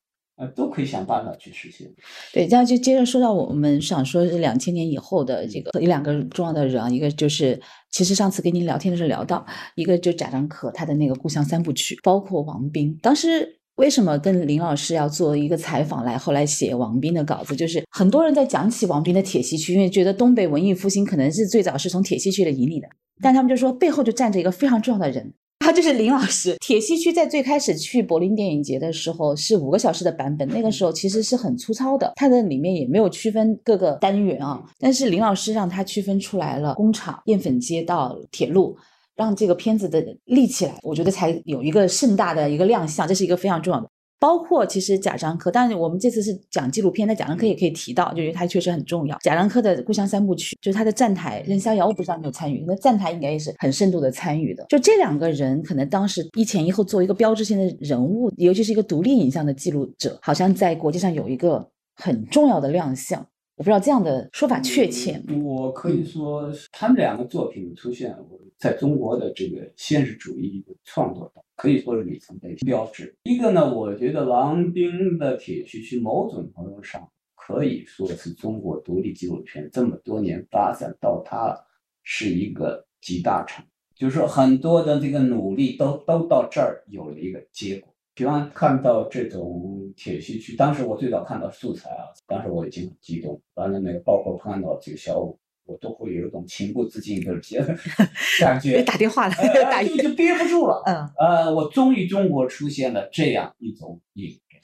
[0.48, 1.86] 都可以想办法去实现。
[2.32, 12.98] 对，这样就接着说到我们想说是两千年以后的这个一两个重要的人啊，一个就是其实上次跟您聊天的时候聊到，一个就贾樟柯他的那个故乡三部曲，包括王斌。
[13.02, 22.88] 当时为什么跟林老师要做一个采访来，后来写王斌的稿子，就是很多人在讲起王斌的铁西区，因为觉得东北文艺复兴可能是最早是从铁西区的引领的，
[23.22, 25.32] 但他们就说背后就站着一个非常重要的人。
[25.62, 26.56] 他就是林老师。
[26.60, 34.62] 铁西区在最开始去柏林电影节的时候是五个小时的版本，那个时候其实是很粗糙的，它的里面也没有区分各个单元啊。
[34.78, 38.76] 但是林老师让他区分出来了工厂、淀粉街道铁路，
[39.14, 43.88] 让这个片子的立起来，我觉得才有一个盛大的一个亮相，这是一个非常重要的。
[44.22, 49.18] 包括其实贾樟柯，但是我们这次是讲纪录片，那贾樟柯也可以提到，就因为他确实很重要。
[49.20, 54.64] 贾樟柯的《故乡三部曲》，就是他的站台，任逍遥我不知道有没有参与，那站台应该也是很深度的参与的。
[54.68, 63.26] 就这两个人，可能当时一前一后作为一个标志性的人物，尤其是一个独立影像的记录者，好像在国际上有一个很重要的亮相。
[63.56, 65.20] 我不知道这样的说法确切。
[65.42, 68.16] 我可以说，他们两个作品出现，
[68.56, 71.42] 在中国的这个现实主义的创作中。
[71.62, 73.14] 可以说是里程碑标志。
[73.22, 81.56] 一个呢，我觉得王兵的《铁西区》某种程度上可以说是中国独立纪录片这么多年发展到它
[82.02, 87.94] 是一个集大成，就是说很多的这个努力都都到这儿有了一个结果。
[88.12, 93.40] 比方看到这种铁西区，当时我最早看到素材啊，当时我已经很激动。
[93.54, 95.38] 完了那个，包括看到这个小五。
[95.72, 97.32] 我都会有一种情不自禁的
[98.38, 99.34] 感觉，打电话了，
[99.88, 100.82] 就就憋不住了。
[100.84, 104.62] 嗯，呃，我终于中国出现了这样一种影片，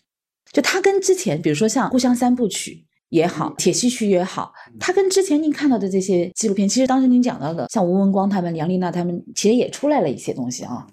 [0.52, 2.72] 就它跟之前，比如说像《故乡三部曲》
[3.08, 10.86] 也好，《铁西区》也好，它跟之前您看到的这些纪录片，其实当时您讲到的，像吴文光他们、杨丽娜他们，其实也出来了一些东西啊。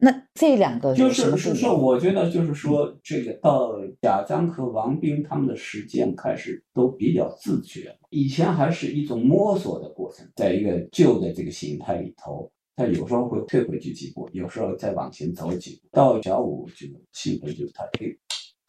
[0.00, 1.82] 那这两个就是是说，不一样？
[1.82, 15.88] 我觉得就是说，这个到贾樟和王斌他们的实践开始都比较自觉，以前还是一种摸索的过程，在一个旧的这个形态里头，他有时候会退回去几步，有时候再往前走几步。
[15.92, 18.06] 到小五这个兴奋就是他哎，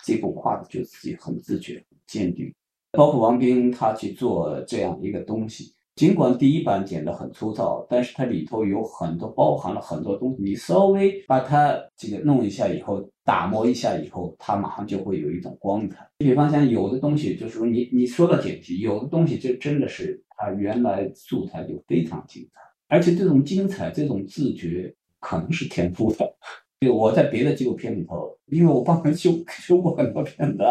[0.03, 2.53] 这步跨的就自己很自觉、很坚定。
[2.91, 15.97] 包括王斌他去做这样一个东西，尽管第一版剪得很粗糙，但是它里头有很多包含了很多东西，你稍微把它这个弄一下以后，打磨一下以后，它马上就会有一种光彩。
[16.19, 26.33] 你比方像，有的东西就是说你你说到剪辑，有的东西就真的是它原来素材就非常精彩，而且这种精彩、这种自觉可能是天赋的。
[26.79, 30.63] 对我在别的纪录片里头，因为我帮人修修过很多片子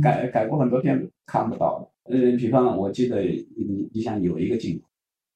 [0.00, 1.89] 改改过很多片子，看不到的。
[2.10, 4.86] 呃，比方我记得你你像有一个镜头，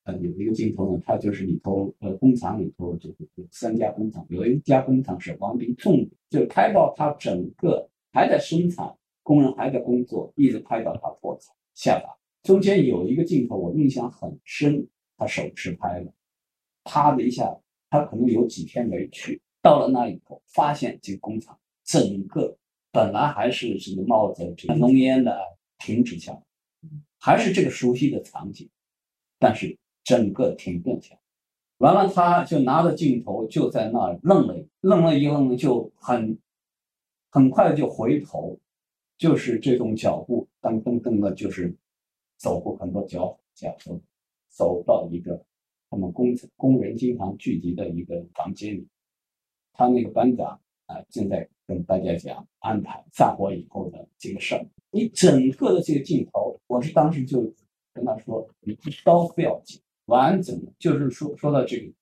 [0.05, 12.12] 呃，有一个镜头呢，它就是里头呃工厂里头就是有三家工厂，有一家工厂是王斌种的，就拍到他整个还在生产，工人还在工作，一直拍到他破产下达。
[12.43, 16.12] 中间有一个镜头我印象很深，他手持拍的，
[16.83, 17.57] 啪的一下，
[17.89, 22.59] 他可能有几天没去，到了那以后，发现这个工厂整个
[22.91, 25.39] 本来还是什么冒着这个浓烟的
[25.79, 26.43] 停止下来，
[27.25, 28.68] 还是这个熟悉的场景，
[29.39, 31.18] 但是整个停顿下。
[31.79, 36.39] 完了，他就拿着镜头就在那儿愣了，愣了一愣，就很
[37.31, 38.61] 很快就回头，
[39.16, 41.75] 就是这种脚步噔噔噔的，就是
[42.37, 44.03] 走过很多脚脚步，
[44.51, 45.43] 走到一个
[45.89, 48.87] 他们工工人经常聚集的一个房间里。
[49.72, 54.66] 他那个班长啊、正在跟大家讲安排散伙以后的这个事儿。
[54.95, 57.40] 你整个的这个镜头，我是当时就
[57.92, 61.92] 跟他说，你一刀不要剪，完整的，就是说说到这个，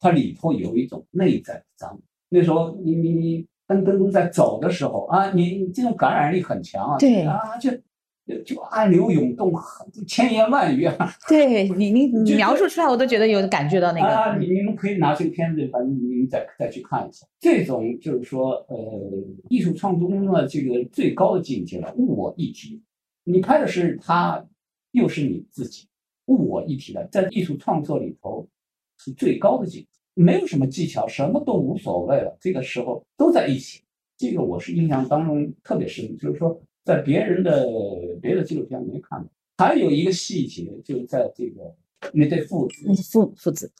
[0.00, 2.00] 它里头有一种内在的张力。
[2.28, 7.70] 那时候你你你噔噔噔在走的时候啊，你你这种感染力很强啊，对啊就。
[8.26, 9.52] 就就暗流涌动，
[10.06, 10.96] 千言万语啊！
[11.28, 17.26] 对 你 你你描述出来，我都觉得有感觉到那啊，个，你你们可以拿这个片子，反正你们再再去看一下。
[17.40, 18.76] 这种就是说，呃，
[19.48, 22.80] 艺术创作中的这个最高的境界了，物我一体。
[23.24, 24.44] 你拍的是他，
[24.92, 25.86] 又是你自己，
[26.26, 28.46] 物我一体的，在艺术创作里头
[28.98, 32.36] 是最高的境界，没有什么技巧，什么都无所谓了。
[32.40, 33.82] 这个时候都在一起，
[34.16, 36.60] 这个我是印象当中特别深，就是说
[36.90, 37.64] 在别人的
[38.20, 39.30] 别的纪录片没看到。
[39.58, 41.72] 还有一个细节，就是在这个
[42.12, 43.70] 那对父子，那父父子，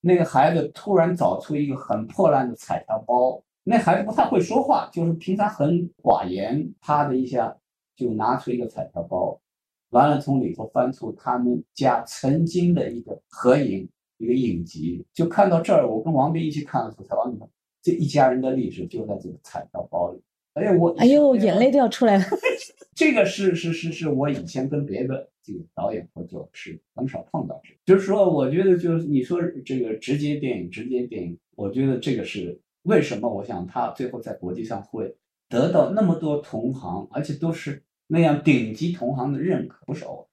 [0.00, 7.56] 那个孩子突然找出一个很破烂的彩条包，那孩子不太会说话，就是平常很寡言，啪的一下
[7.96, 9.40] 就拿出一个彩条包，
[9.88, 17.50] 完了从里头翻出他们家曾经的一个合影，一个影集，就看到这儿，我跟王斌一起看的时候才往里头，
[17.82, 20.22] 这一家人的历史就在这个彩条包里。
[20.54, 22.24] 哎呀，我哎呦，眼泪都要出来了。
[22.94, 33.28] 这个是是是是我以前跟别的这个导演合作是很少碰到这个，就是说，我觉得就是你说这个直接电影，直接电影，我觉得这个是为什么？
[33.32, 35.16] 我想他最后在国际上会
[35.48, 40.28] 得到那么多同行，而且都是那样顶级同行的认可，不是偶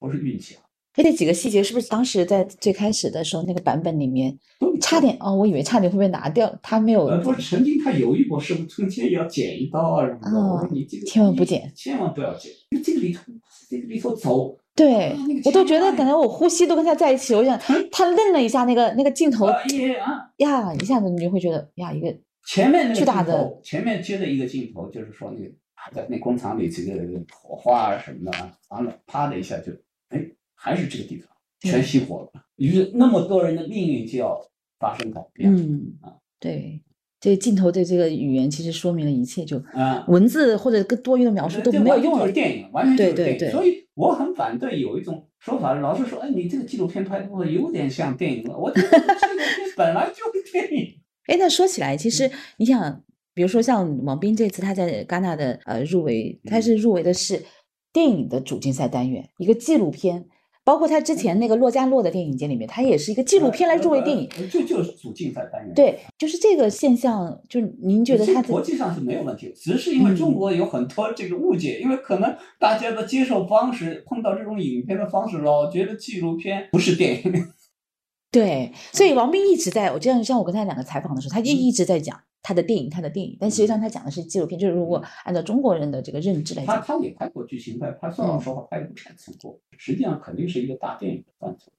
[0.00, 0.61] 然，不是运气啊，
[0.94, 4.38] 哎，这几个细节是不是当时在最开始的时候那个版本里面
[4.80, 5.34] 差点哦？
[5.34, 10.38] 我以为差点会被拿掉，他没有呃，不是曾经他犹豫过，是不是中间要剪一刀啊什么的？
[10.38, 13.22] 我说你这个哦千万不剪，千万不要剪，因为这个里头
[13.70, 14.56] 这个里头走。
[14.74, 17.34] 对啊那个我都觉得感觉我呼吸都跟他在一起。
[17.34, 17.58] 我想
[17.90, 19.46] 他愣了一下，那个那个镜头
[20.38, 22.14] 呀，一下子你就会觉得呀，一个
[22.46, 25.50] 前面那个巨大的，前面接的一个镜头，就是说那个
[25.94, 26.98] 在那工厂里这个
[27.30, 29.76] 火花啊什么的啊，完了啪的一下就，哎，
[30.62, 31.28] 还是这个地方
[31.60, 34.40] 全熄火了，于是那么多人的命运就要
[34.78, 35.52] 发生改变。
[35.52, 36.80] 嗯啊，对，
[37.18, 42.30] 这个镜头对这个语言其实说明了一切，就啊，文字或者更多余的描述都没有用了。
[42.30, 43.38] 电影，完全就是电影。
[43.38, 48.56] 对对对所以我很反对有一种说法，老是说，哎，你这个纪录片拍的有点像电影了。
[48.56, 51.00] 我觉得纪录片本来就是电影。
[51.26, 53.02] 哎，那说起来，其实你想，
[53.34, 57.42] 比如说像王斌这次他在戛纳的呃入围，他是入围的是
[57.92, 60.26] 电影的主竞赛单元，一个纪录片。
[60.64, 64.28] 包括他之前那个洛迦诺的电影节里面，他也是一个纪录片来入围电影。
[64.36, 65.74] 呃，这就是主竞赛单元。
[65.74, 77.32] 对，就是这个现象，就是您觉得这他国际上是没有问题的，只是因为中国有很多这个误解，因为可能大家的接受方式碰到这种影片的方式，老觉得纪录片不是电影。
[78.30, 84.58] 对，所以王斌一直在我这样像我跟他两个采访的时候，他嗯一一直在讲他的电影，他的电影，但实际上他讲的是纪录片。
[84.58, 91.70] 就是如果按照中国人的这个认知来讲，他他也拍过剧情片，他说老实话拍过产成过，实际上肯定是一个大电影的范畴。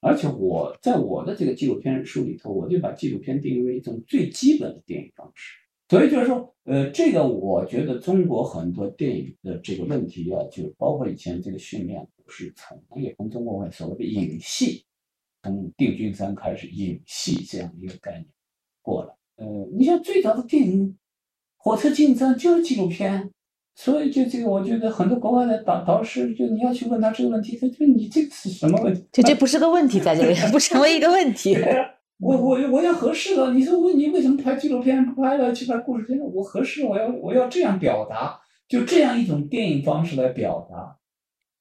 [0.00, 5.56] 而且我在我的这个纪录片书里头，我就把纪录片定义为一种最基本的电影方式。
[5.88, 14.84] 所以就是说，呃，这个我觉得中国很多电影的这个问题啊，就包括以前这个训练，是从也从中国所谓的影戏，
[15.42, 18.26] 从定军山开始影戏这样一个概念
[18.82, 19.17] 过来。
[19.38, 20.88] 呃，你像最早的电影
[21.56, 23.30] 《火车进站》就是纪录片。
[23.80, 29.06] 所以，就这个，我觉得很多国外的导导师，就你要去问他这个问题，他就你这个是什么问题？
[29.12, 31.56] 就这不是个问题，在这里不成为一个问题。
[32.18, 36.18] 我我我要合适了，你说问你为什么拍纪录片不拍了去拍故事片？
[36.18, 38.36] 我合适，我要我要这样表达，
[38.68, 40.96] 就这样一种电影方式来表达。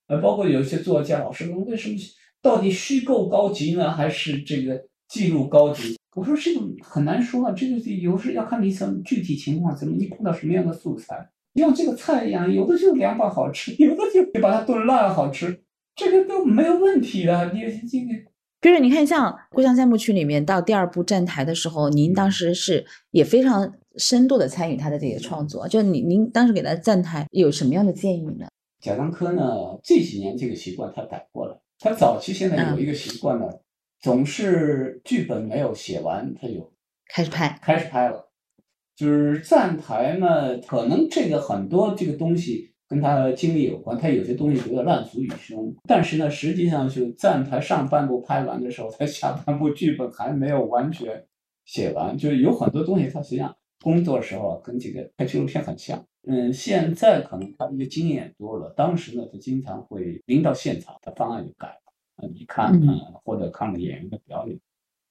[0.07, 1.95] 呃，包括有些作家老师问为什么
[2.41, 5.96] 到底虚构高级呢，还是这个记录高级？
[6.17, 11.29] 我说这个很难说啊，这个有时要看你什么具体情况，怎么你碰到什么样的素材。
[11.53, 15.61] 像这个菜一样，有的就凉拌好吃，有的就你把它炖烂好吃，
[15.95, 17.53] 这个都没有问题的。
[17.53, 25.67] 你这个，就是你看，像《故乡三部曲》里面到第二部站台的时候，您当时是也非常深度的参与他的这个创作。
[25.67, 28.47] 就您您当时给他站台有什么样的建议呢？
[28.81, 29.43] 贾樟柯呢
[29.83, 33.45] 这几年这个习惯他改过了，他早期现在有一个习惯呢，
[34.07, 36.71] 总是剧本没有写完，他就
[37.13, 38.31] 开始拍，开始拍了。
[38.95, 45.75] 就是站台呢，可能这个很多这个东西跟他经历有关，他有些东西觉得烂俗于胸。
[45.83, 51.25] 但是呢，实际上就站台上半部拍完的时候，他下半部剧本还没有完全
[51.65, 53.53] 写完，就是有很多东西他实际上
[53.83, 56.01] 工作时候跟这个拍纪录片很像。
[56.29, 61.67] 嗯，现在可能他的经验多了，当时呢他经常会临到现场，他方案就改
[62.17, 62.27] 了。
[62.27, 64.59] 啊，你看啊，或者看了演员的表演，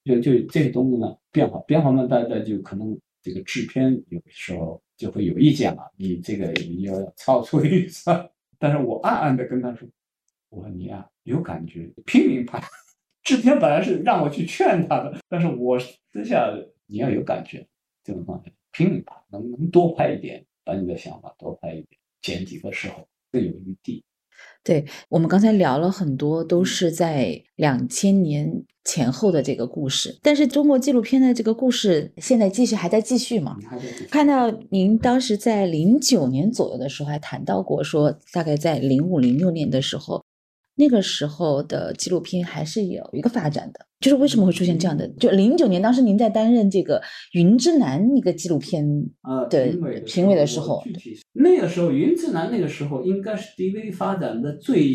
[0.03, 2.97] 就就这些东西呢变化变化呢，大家就可能。
[3.19, 9.85] 这个制片有时候就会有意见了，你这个你要超出预算，但是我暗暗的跟他说，
[10.47, 12.63] 我说你啊有感觉拼命拍，
[13.23, 16.49] 制片本来是让我去劝他的，但是我私下
[16.85, 17.67] 你要有感觉，
[18.01, 24.05] 这种方式拼命拍，能能多拍一点，把你的想法多拍一点，剪辑的时候更有余地。
[24.63, 30.17] 对我们刚才聊了很多，都是在两千年前后的这个故事。
[30.21, 33.57] 但是中国纪录片的这个故事现在继续还在继续嘛？
[34.11, 40.23] 看到您当时在零九年左右的时候还谈到过，说大概在零五零六年的时候。
[40.79, 45.07] 那个时候的纪录片还是有一个发展的，就是为什么会出现这样的？
[45.19, 46.99] 就零九年，当时您在担任这个
[47.33, 48.85] 《云之南》那个纪录片
[49.49, 49.67] 的
[50.05, 50.83] 评委的时候，
[51.33, 54.87] 那个时候《云之南》那个时候应该是 DV 发展的最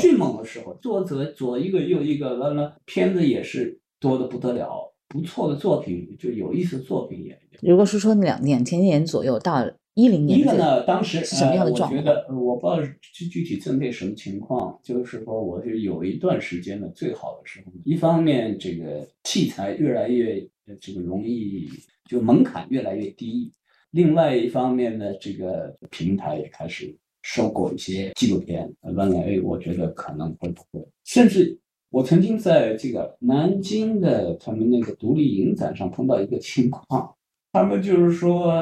[0.00, 7.38] 迅猛的时候，作者左一个右一个，完了片子也是多的不得了，不错的作品，就有意思的作品也。
[7.62, 9.64] 如果是说两两千年左右到。
[9.94, 11.92] 一零年，一个呢，当时什么样的状况？
[11.92, 20.44] 我觉得，我不知道具具体针对什么情况，就是说，我就有一段时间呢，最好的时候，一方面这个器材越来越
[20.80, 21.68] 这个容易，
[22.10, 23.52] 就门槛越来越低；
[23.92, 26.92] 另外一方面呢，这个平台也开始
[27.22, 28.68] 收购一些纪录片。
[28.80, 30.84] 问了，哎，我觉得可能会不会？
[31.04, 31.56] 甚至
[31.90, 37.14] 我曾经在这个南京的他们那个独立影展上碰到一个情况。
[37.54, 38.52] 他们就是说，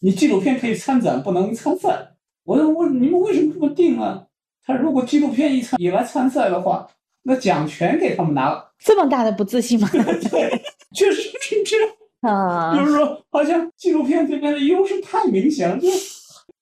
[0.00, 2.08] 你纪录片可以参展，不能参赛。
[2.42, 4.26] 我说我你们为什么这么定啊？
[4.66, 6.88] 他如果纪录片一参也来参赛的话，
[7.22, 8.72] 那奖全给他们拿了。
[8.80, 9.88] 这么大的不自信吗？
[9.94, 10.50] 对，
[10.92, 11.76] 确实是这
[12.28, 12.74] 样啊。
[12.76, 15.78] 就是说，好像纪录片这边的优势太明显了。
[15.78, 15.88] 就，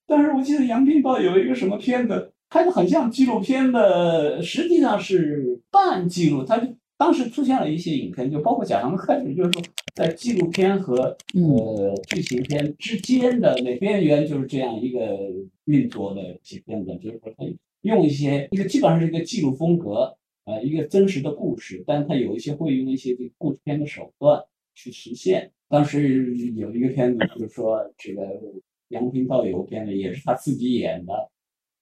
[0.06, 6.66] 但是我记得杨斌道有一个什么片子，拍的很像纪录片的，实际上是半记录，他就。
[7.00, 9.62] 当时出现了一些影片，就包括贾樟柯开始就是说，
[9.98, 15.28] 在纪录片和呃剧情片之间的那边缘，就是这样一个
[15.64, 17.44] 运作的几片子，就是说他
[17.80, 24.40] 用一些一个基本上是一个记录风格，呃，一个真实的故事，但他有一些会用一些这个故事片的手段
[24.72, 25.50] 去实现。
[25.68, 28.22] 当时有一个片子，就是说这个
[28.90, 31.28] 杨平道有个片子，也是他自己演的。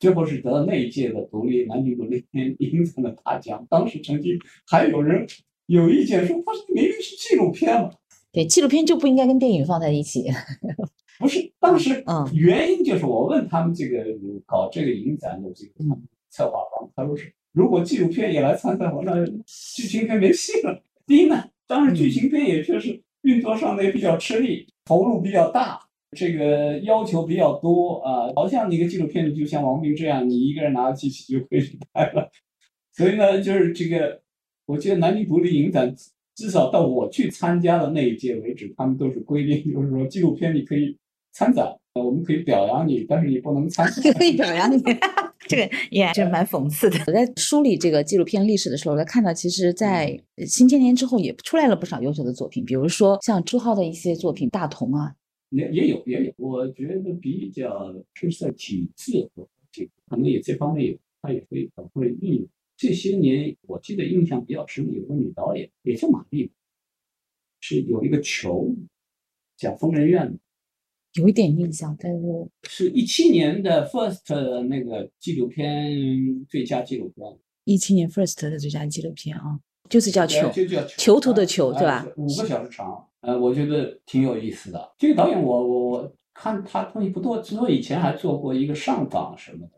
[0.00, 2.24] 最后是得了那一届的独立男女独立
[2.60, 3.66] 影展的大奖。
[3.68, 5.26] 当时曾经还有人
[5.66, 7.90] 有意见说：“他明明是纪录片嘛。”
[8.36, 10.30] 对，纪录片就不应该跟电影放在一起。
[11.18, 14.04] 不是，当时嗯原因就是我问他们这个
[14.44, 20.82] 搞这个影展的这个策划方，他说是如果纪录片也来参赛，我那剧情片没戏了。
[21.06, 25.80] 第一呢，当然剧情片也确实运作上呢也比较吃力，投入比较大。
[26.14, 31.62] 这个要求比较多啊，好像一个纪录片就像王冰这样，你一个人拿着机器就可以
[31.94, 32.30] 拍了。
[32.92, 34.20] 所以呢，就是这个，
[34.66, 35.94] 我记得南京独立影展，
[36.36, 40.96] 至少到我去参加的那一届为止，他们都是规定， 就是说纪录片你可以
[41.32, 44.12] 参展，我们可以表扬你，但是你不能参 展。
[44.12, 44.80] 可以表扬你，
[45.48, 46.98] 这个也是蛮讽刺的。
[47.06, 55.14] 我在梳理这个纪录片历史的时候，我看到其实，在新千年之后也出来了不少优秀的作品，比如说像朱浩的一些作品《大同》啊，
[55.48, 62.46] 也也有也有，我觉得比较是在体制和这个可能也这方面有，他也会很会运用。
[62.76, 66.52] 这些年我记得印象比较深的有个女导演，也叫马丽，
[67.60, 68.74] 是有一个球
[69.56, 70.38] 讲疯人院的。
[71.14, 77.26] 有一点印象，但是是一七年的 First 那个纪录片最佳纪录片，
[77.64, 79.58] 一七年 First 的最佳纪录片啊，
[79.88, 82.06] 就是叫囚，就叫囚徒的囚，对吧？
[82.18, 84.94] 五个小时长，呃，我觉得挺有意思的。
[84.98, 89.75] 这个导演，我我我看他东西不多，只说以前还做过一个上访什么的。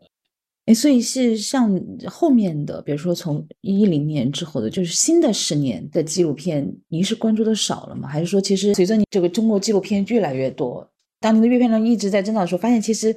[0.69, 8.07] 哎，所以是像后面的，比如说从一零年之后的，就是新的十年的纪录片，您是关注的少了吗？
[8.07, 10.87] 还是说，其实随着你这个中国纪录片越来越多？
[11.19, 13.15] 当您的阅片量一直在增长的时候，发现其实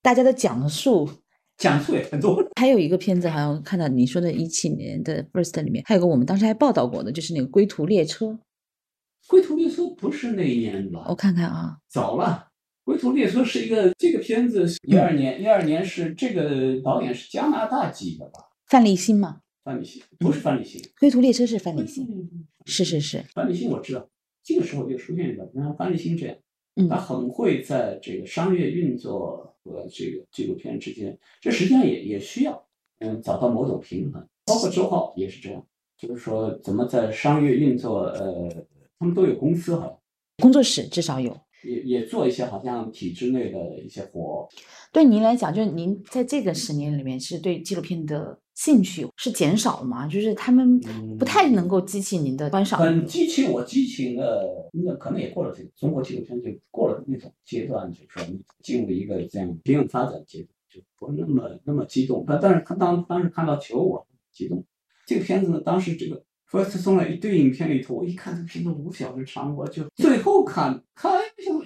[0.00, 1.06] 大家的讲述
[1.58, 2.42] 讲述也很多。
[2.58, 8.26] 还有一个片子，好像看到你说的一七年的 First 里面，还有个我们当时还报道过的，就是那个《归途列车》。
[9.26, 11.04] 《归途列车》不是那一年吧？
[11.06, 12.46] 我看看啊，早了。
[12.88, 18.40] 《归途列车》是一个这个片子，一二年，一二年是这个导演是加拿大籍的吧？
[18.66, 19.42] 范立新吗？
[19.62, 22.08] 范立新不是范立新，《归途列车》是范立新，
[22.64, 23.22] 是是是。
[23.34, 24.08] 范立新我知道，
[24.42, 26.34] 这个时候就出现一个，你看范立新这样。
[26.88, 32.66] 他很会在这个商业运作和这个纪录片之间，这实际上也也需要，
[33.00, 34.26] 嗯，找到某种平衡。
[34.46, 35.62] 包括周浩也是这样，
[35.98, 38.48] 就是说怎么在商业运作，呃，
[38.98, 39.94] 他们都有公司哈，
[40.38, 44.48] 工作室至少有，也也做一些好像体制内的一些活。
[44.92, 48.38] 对您来讲，就是您在这个十年里面是对纪录片的。
[48.58, 50.08] 兴趣是减少了吗？
[50.08, 50.80] 就是他们
[51.16, 52.76] 不太能够激起您的观赏。
[52.80, 58.24] 很激起我激情的，那可能也过了这个中国纪录片就过了那种阶段，就是说
[58.60, 62.24] 进入一个这样平稳发展阶段，就不那么那么激动。
[62.26, 64.64] 但但是看当当时看到球，我激动。
[65.06, 71.12] 这个片子呢，当时这个 First 送了一堆影片里头，我一看这个片子五小时长，我就最后看看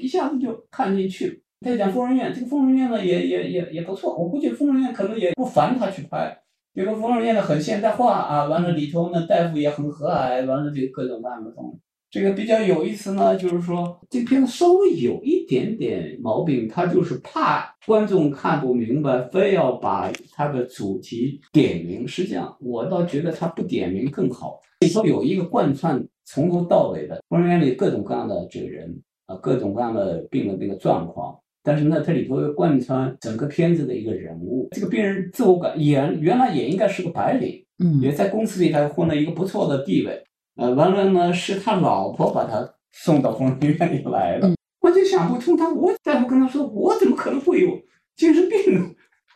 [0.01, 1.35] 一下子就看进去了。
[1.61, 6.37] 再讲疯人院，这个疯人院呢也也也也不错，我估计疯人院可能也不烦他去拍。
[6.75, 11.81] 这个疯人院呢很现代化啊，完了里头呢，大夫也很和蔼，完了就各种各样的东西。
[12.13, 22.07] 这个比较有意思呢，就是说这片子稍微有一点点毛病，他就是怕观众看不明白，非要把他的主题点名。
[22.07, 24.61] 实际上，我倒觉得他不点名更好。
[24.81, 28.95] 里头有一个贯穿从头到尾的疯人院里各种各样的这个人
[29.25, 31.35] 啊，各种各样的病的那个状况。
[31.63, 34.69] 但是呢，它里头又贯穿整个片子的一个人物。
[34.73, 40.23] 这个病人自我感原原来也应该是个白领，嗯，也在公司里头混了一个不错的地位。
[40.63, 44.49] 呃，完了呢，是他老婆把他送到疯人院里来了。
[44.81, 47.69] 我就想不通，他我大夫跟他说，我怎么可能会有
[48.15, 48.87] 精神病呢？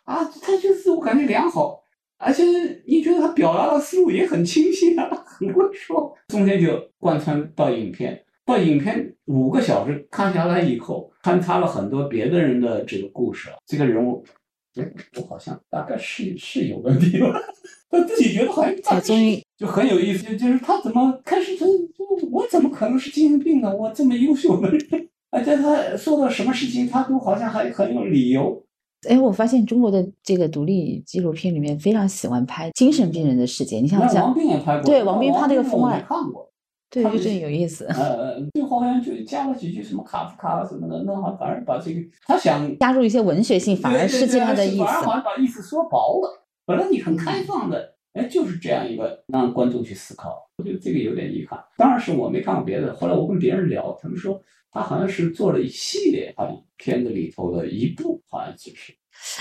[0.05, 1.81] 啊，他就自我感觉良好，
[2.17, 2.45] 而且
[2.87, 6.15] 你觉得他表达的思路也很清晰啊， 很会说。
[6.29, 8.23] 中间就贯穿到影片。
[8.45, 13.51] 到影片五个小时看下来以后，穿插了很多别的人的这个故事。
[13.67, 14.25] 这个人物，
[14.77, 17.29] 哎，我好像大概是是有问题吧？
[17.91, 21.67] 他自己觉得好像才终于就很有意思，就就是他怎么开始说，
[22.31, 23.75] 我怎么可能是精神病呢？
[23.75, 28.63] 我这么优秀的人，而且他说到什么事情，他都好像还很有理由。
[29.09, 33.79] 哎，我发现中国的这个独立纪录片里面非常喜欢拍精神病人的世界。
[33.79, 36.51] 你像王斌也拍过，对，王斌拍那个《风爱》，看过。
[36.89, 37.85] 对，就这有意思。
[37.87, 44.85] 呃，最后好像就加了几句什么卡夫卡什么的，那好像反而把这个他想加入一些文学性，反而失去他的意思。
[44.85, 46.45] 反而好像把意思说薄了。
[46.65, 50.49] 本来你很开放的，哎，就是这样一个让观众去思考。
[50.59, 51.59] 我觉得这个有点遗憾。
[51.77, 52.95] 当然是我没看过别的。
[52.95, 58.95] 后来我跟别人聊，他们说他好像是做了一系列，好像片子里头的一部，好像就是。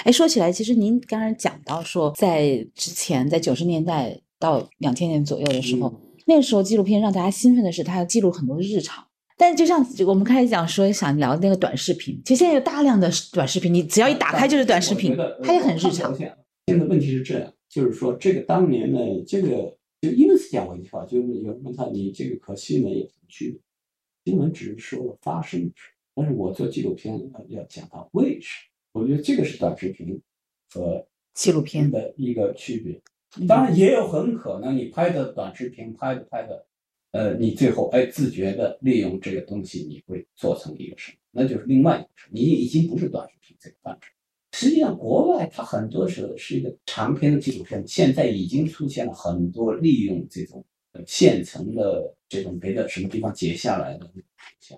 [0.03, 5.93] 哎，说起来，其实您刚才讲到说，在之前，在九十年代到两千年左右的时候。
[6.25, 9.05] 那个时候纪录片让大家兴奋的是，它要记录很多日常。
[9.37, 16.15] 但是就像我们开始讲说想聊那个短视频，其实现在有大量的短视频，你只要一打开就是短视频，它也很日常。
[16.15, 24.31] 现在问题是这样，就是说这个当年呢，这个就因为是讲过一句话，就是有人问他你这个和新闻有什么区别？
[24.31, 27.19] 新闻只是说了发生的事，但是我做纪录片
[27.49, 28.47] 要讲到为什
[28.93, 29.01] 么？
[29.01, 30.19] 我觉得这个是短视频
[30.73, 32.99] 和纪录片的一个区别。
[33.47, 36.65] 当然也有很可能，你拍的短视频拍着拍着，
[37.11, 41.17] 呃，你最后哎自觉的利用这个东西，你会做成一个什么？
[41.31, 42.27] 那就是另外一个事。
[42.31, 44.07] 你已经不是短视频这个范畴。
[44.53, 50.63] 实际上，国外它很多时候是一个长篇的纪录片，现在已经出现了很多利用这种
[51.05, 54.09] 现成的这种别的什么地方截下来的。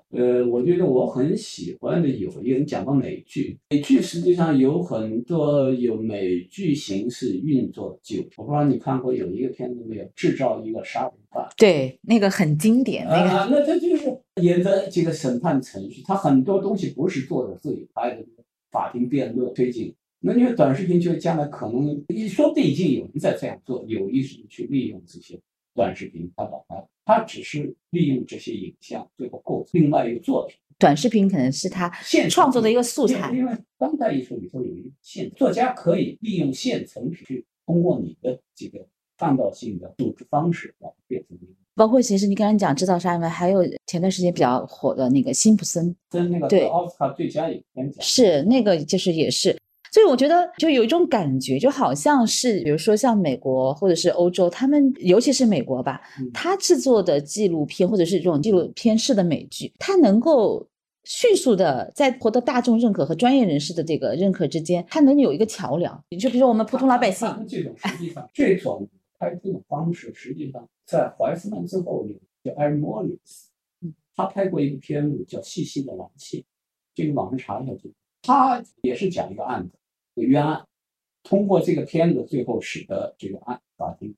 [0.10, 10.06] 呃，我觉得我很喜欢的有一个人讲到美剧，美剧实际上有很多有美剧形式运作的剧，我不知道你看过有一个片子没有？
[10.14, 13.06] 制造一个杀人犯，对，那个很经典。
[13.08, 14.06] 那个，那他就是
[14.42, 18.26] 沿着这个审判程序，他很多东西不是作者自己拍的，
[18.72, 19.94] 法庭辩论推进。
[20.20, 25.40] 那因为短视频就将来可能，你说不定已经有人在这样做，有意识的去利用这些
[25.78, 26.86] 短视频他把它。
[27.06, 30.58] 他只是利用这些影像，最后构成另外一个作品。
[30.78, 31.90] 短视频可能是他
[32.30, 33.32] 创作的一个素材。
[33.34, 38.86] 因为当代艺术里头有一个现作家可以利用现成品去通过你的这个
[39.18, 41.38] 创造性的组织方式来变成。
[41.76, 49.58] 包括其实你刚才讲制造杀人犯，还有前段时间比较火的那个辛普森，跟那个对奥斯卡最佳影片奖是那个就是也是。
[49.92, 56.02] 所以我觉得就有一种感觉，就好像是，比如说像美国或者是欧洲，他们尤其是美国吧，
[56.34, 60.68] 他制作的纪录片或者是这种纪录片式的美剧，它能够
[61.06, 66.04] 迅速的在获得大众认可和专业人士的这个认可之间，它能有一个桥梁。
[66.20, 72.06] 就比如说我们普通老百姓，这种实际上这种拍这种方式，实际上在怀斯曼之后，
[72.44, 73.50] 叫艾尔莫里斯，
[74.16, 76.42] 他拍过一个片子叫《细细的蓝气》，
[76.94, 77.90] 这个网上查一下就。
[78.28, 79.72] 他也是讲一个案子，
[80.16, 80.68] 冤案，
[81.24, 84.14] 通过这个片子，最后使得这个案法庭，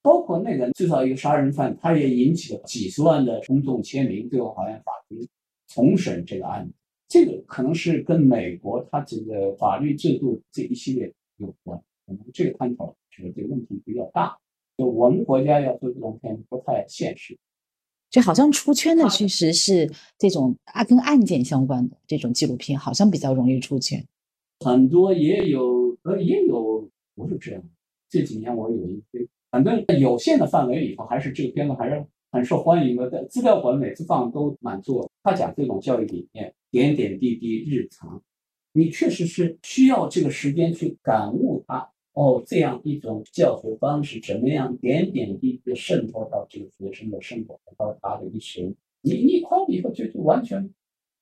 [0.00, 5.28] 包括那个制造一个杀人犯，他也引起了几十万的公众签名，最后好像法庭
[5.66, 6.72] 重审这个案子。
[7.08, 11.76] 这个可能是跟美国他这个法律制度这一系列有关，
[12.06, 14.38] 可能这个探讨觉得这个问题比较大。
[14.76, 17.36] 就我们国家要做这种片不太现实。
[18.12, 24.06] 就好像出圈的其实是这种啊跟案件相关的这种纪录片，好像比较容易出圈。
[24.60, 27.62] 很多也有呃也有不是这样。
[28.10, 33.08] 这几年我有一些，反正有限的范围里头，还是这个片子还是很受欢迎的。
[33.08, 35.10] 在资料馆每次放都满座。
[35.22, 38.22] 他讲这种教育理念，点点滴滴日常，
[38.74, 41.88] 你确实是需要这个时间去感悟它。
[42.14, 48.74] 哦，这样一种教学方式，怎么样点点滴滴渗透到这个学生的生活，到他的一生？
[49.00, 50.68] 你你看以后就完全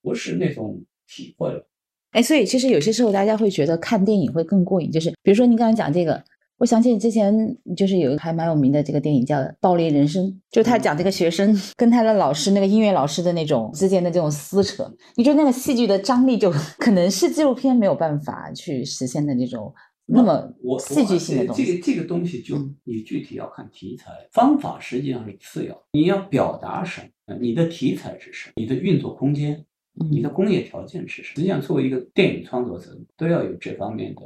[0.02, 1.64] 不是那种体会了。
[2.10, 6.20] 哎，所以其实有些时候大家会觉得看电影会更过瘾，就是比如说你刚才讲这个，
[6.58, 19.72] 我想起之前就是有一个还蛮有名的这个电影叫《暴力人生》，就他讲这个学生跟他的老师那个音乐老师的那种之间的这种撕扯，你觉得那个戏剧的张力就 可能是纪录片没有办法去实现的那种。
[20.12, 25.86] 那么，我戏剧性的东西，这个这个东西就你具体要看题材，方法实际上是次要。
[25.92, 27.36] 你要表达什么？
[27.40, 28.54] 你的题材是什么？
[28.56, 29.64] 你的运作空间，
[30.10, 31.34] 你的工业条件是什么？
[31.36, 34.20] 实际上，作为一个电影创作者，都要有这方面的。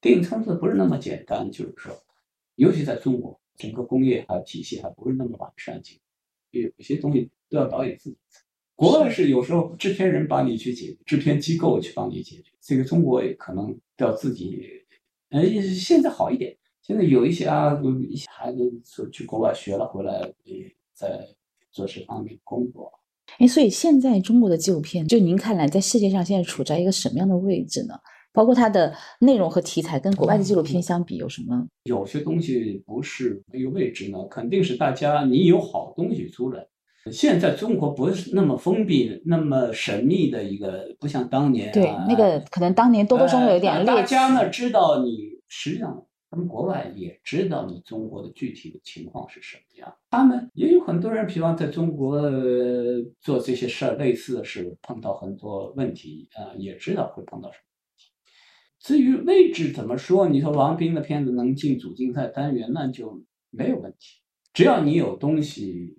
[0.00, 1.92] 电影创作不是那么简单，就是说，
[2.54, 5.82] 尤其在中国，整个工业还有体系还不是那么完善，
[6.52, 8.16] 有有些东西都要导演自己。
[8.74, 12.50] 国外是有时候制片人帮你去解决，制片机构去帮你解决。
[12.62, 14.79] 这个中国也可能都要自己。
[15.30, 16.56] 呃，现在好一点。
[16.82, 21.26] 现在有一些啊，一些孩子说去国外学了回来，也在
[21.70, 22.92] 做这方面工作。
[23.38, 27.94] 哎，所以现在中国的纪录片，就您看来，在世界上现在处在一个什么样的位置呢？
[28.32, 31.66] 包括它的内容和题材，跟国外的纪录片相比，有什么？
[31.84, 36.66] 有些东西不是没有位置呢，肯定是大家你有好东西出来。
[37.10, 41.72] 现在中国不是那么封闭、那么神秘的一个，不像当年。
[41.72, 43.86] 对，那个可能当年多多少少有点。
[43.86, 49.96] 大家呢知道你，实际上他们国外也知道你中国的具体的情况是什么样。
[50.10, 52.20] 他们也有很多人，比方在中国
[53.18, 58.12] 做这些事儿，类似的是碰到很多问题啊，也知道会碰到什么问题。
[58.78, 64.20] 至于位置怎么说，你说王斌的片子能进主竞赛单元，那就没有问题，
[64.52, 65.96] 只要你有东西。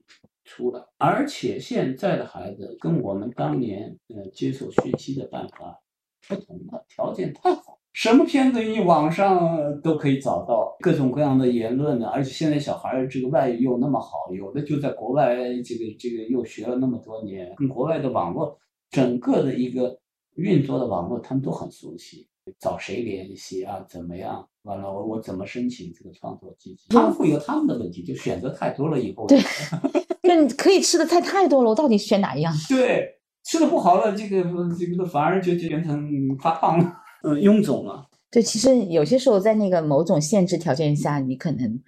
[0.52, 5.80] 出了，而且现在的孩子跟我们当年呃接受学习的办法
[6.28, 12.08] 不同了，条件太好，什么片子你网上都可以找到，各种各样的言论呢。
[12.10, 18.58] 而且现在小孩这个外语又那么好，有的就在国外这个这个又学了那么多年，跟国外的网络
[18.90, 19.98] 整个的一个
[20.36, 22.28] 运作的网络，他们都很熟悉。
[22.60, 23.86] 找谁联系啊？
[23.88, 24.46] 怎么样？
[24.64, 26.88] 完了，我我怎么申请这个创作基金？
[26.90, 29.28] 他们会有他们的问题，就选择太多了以后。
[29.28, 29.40] 对，
[30.36, 32.54] 就可以吃的菜太多了，我到底选哪一样？
[32.70, 34.44] 对，吃的不好了，这个
[34.78, 36.10] 这个反而就就变成
[36.40, 38.06] 发胖了，嗯，臃肿了。
[38.30, 41.80] 对，其实有些时候在那个某种限制条件下，你可能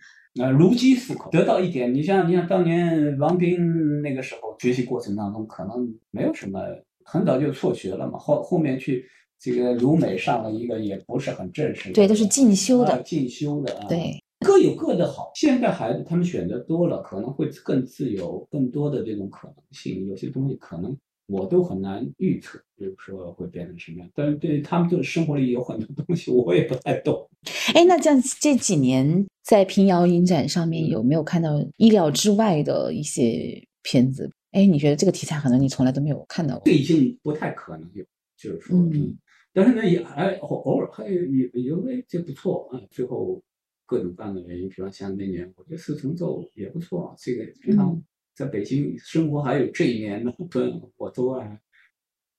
[0.41, 1.93] 呃如饥似渴，得到一点。
[1.93, 6.59] 你像你像当年王斌那个时候学习过程当中，可能没有什么，
[7.03, 9.05] 很早就辍学了嘛，后后面去。
[9.39, 13.85] 这个鲁美上了一个也不是很正式，对，都是进修的，进修的啊。
[13.89, 15.31] 对，各有各的好。
[15.35, 20.07] 现在孩子他们选择多了，可能会更自由，更多的这种可能性。
[20.07, 20.95] 有些东西可能
[21.27, 24.09] 我都很难预测，比如说会变成什么样。
[24.13, 27.27] 但是对他们就是生活里有很多东西，我也不太懂。
[27.73, 34.29] 哎，那这样这几年在平遥影展上面有没有看到意料之外的一些片子？
[34.51, 36.63] 哎，你觉得这个题材可能你从来都没有看到过？
[36.65, 38.05] 这已经不太可能有，
[38.37, 39.17] 就是说，嗯，
[39.51, 42.79] 但是呢，也还偶偶尔还有有有哎，这不错啊。
[42.91, 43.41] 最后
[43.85, 47.15] 各种各样的原因，比方像那年，我觉得四重奏也不错。
[47.17, 48.01] 这个平常
[48.35, 51.59] 在北京生活还有这一年的，分，我都啊。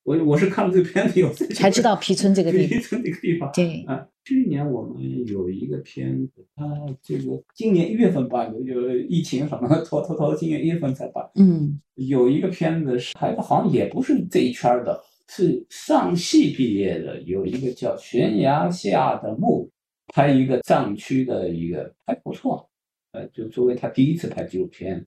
[0.02, 2.68] 我我是看了这个片子以后才知道皮村这个地方。
[2.68, 4.06] 皮村这个地方，对啊。
[4.22, 6.64] 去年我们有一个片子，它
[7.02, 11.30] 这个今年一月份办的，有疫情什么拖拖拖，今年一月份才办。
[11.36, 19.70] 嗯，有一个片子是拍的，好像也不是这一圈的，是上戏毕业的，有一个叫《悬崖下的墓》，
[20.14, 22.70] 拍一个藏区的一个，还不错。
[23.10, 25.04] 呃，就作为他第一次拍纪录片，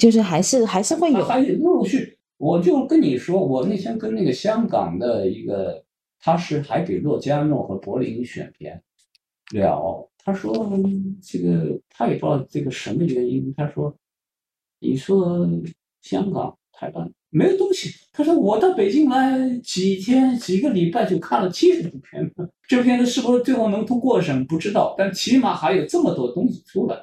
[0.00, 2.16] 就是还是还是会有，还陆陆续。
[2.36, 5.84] 我就跟你说，我那天跟那个香港的一个，
[6.20, 8.80] 他是还给洛迦诺和柏林选片
[9.52, 10.52] 聊，他说
[11.20, 13.92] 这个他也不知道这个什么原因，他说
[14.78, 15.48] 你说
[16.00, 26.96] 香港、台湾没有东西，他说我到北京来几天几个礼拜就看了七十部片子，这片子是不是最后能通过审不知道，但起码还有这么多东西出来。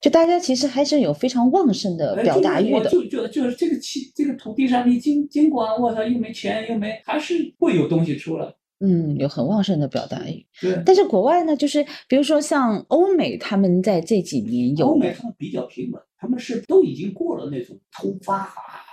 [0.00, 8.46] 就大家其实还是有非常旺盛的表达欲的，就就就是这个气，这个土地上，你尽尽管我操又没钱又没，还是会有东西出来。
[8.80, 10.46] 嗯，有很旺盛的表达欲。
[10.60, 10.80] 对。
[10.86, 18.44] 但是国外呢，就是比如说像欧美，他们在这几年有欧美他们比较平稳，他们是都已经过了那种突发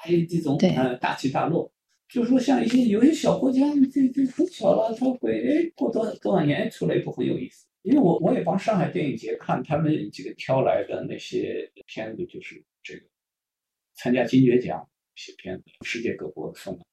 [0.08, 1.72] 这种呃大起大落。
[2.08, 7.66] 就是说像一些有些小国家，这这很小了，他会哎过多多少年出来一部很有意思。
[7.82, 13.01] 因为我我也帮上海电影节看他们这个挑来的那些片子，就是这个
[13.95, 16.86] 参加金爵奖一些片子，世界各国送的。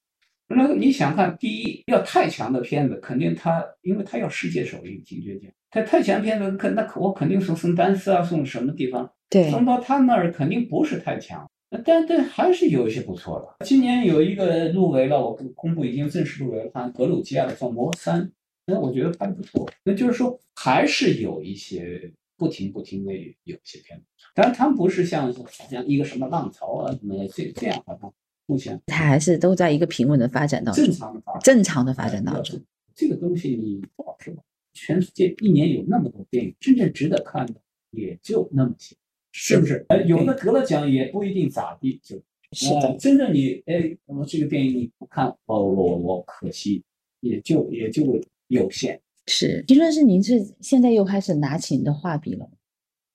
[0.48, 9.10] 那你想看，第一要太强的片子，肯定他因为他要世界首映金爵奖，他太强片子肯那可我肯定送圣丹斯啊，送什么地方？
[9.30, 11.50] 对，送到他那儿肯定不是太强，
[11.84, 13.64] 但但还是有一些不错的。
[13.66, 18.22] 今年有一个入围了，我公布已经正式入围了，看格鲁吉亚的叫《魔三》。
[18.64, 24.04] 那我觉得拍的不错，那就是说还是有一些不停不停的有一些片子，
[24.36, 25.32] 当然他们不是像
[25.68, 28.12] 像一个什么浪潮啊什么这这样好像
[28.46, 32.60] 目前它还是都在一个平稳的发展当中，正常的发展，正常的发展当中。
[32.94, 34.32] 这个东西你不好说，
[34.74, 37.54] 全世界一年有那么多电影，真正值得看的
[37.90, 38.94] 也就那么些，
[39.32, 39.84] 是不是？
[39.88, 42.16] 哎，有的得了奖也不一定咋地，就，
[42.52, 42.96] 是的。
[42.98, 46.84] 真正你哎，那么这个电影你不看，哦，我我可惜，
[47.20, 48.20] 也就也就。
[48.48, 52.46] 有限是，听说是您是现在又开始拿起你的画笔了？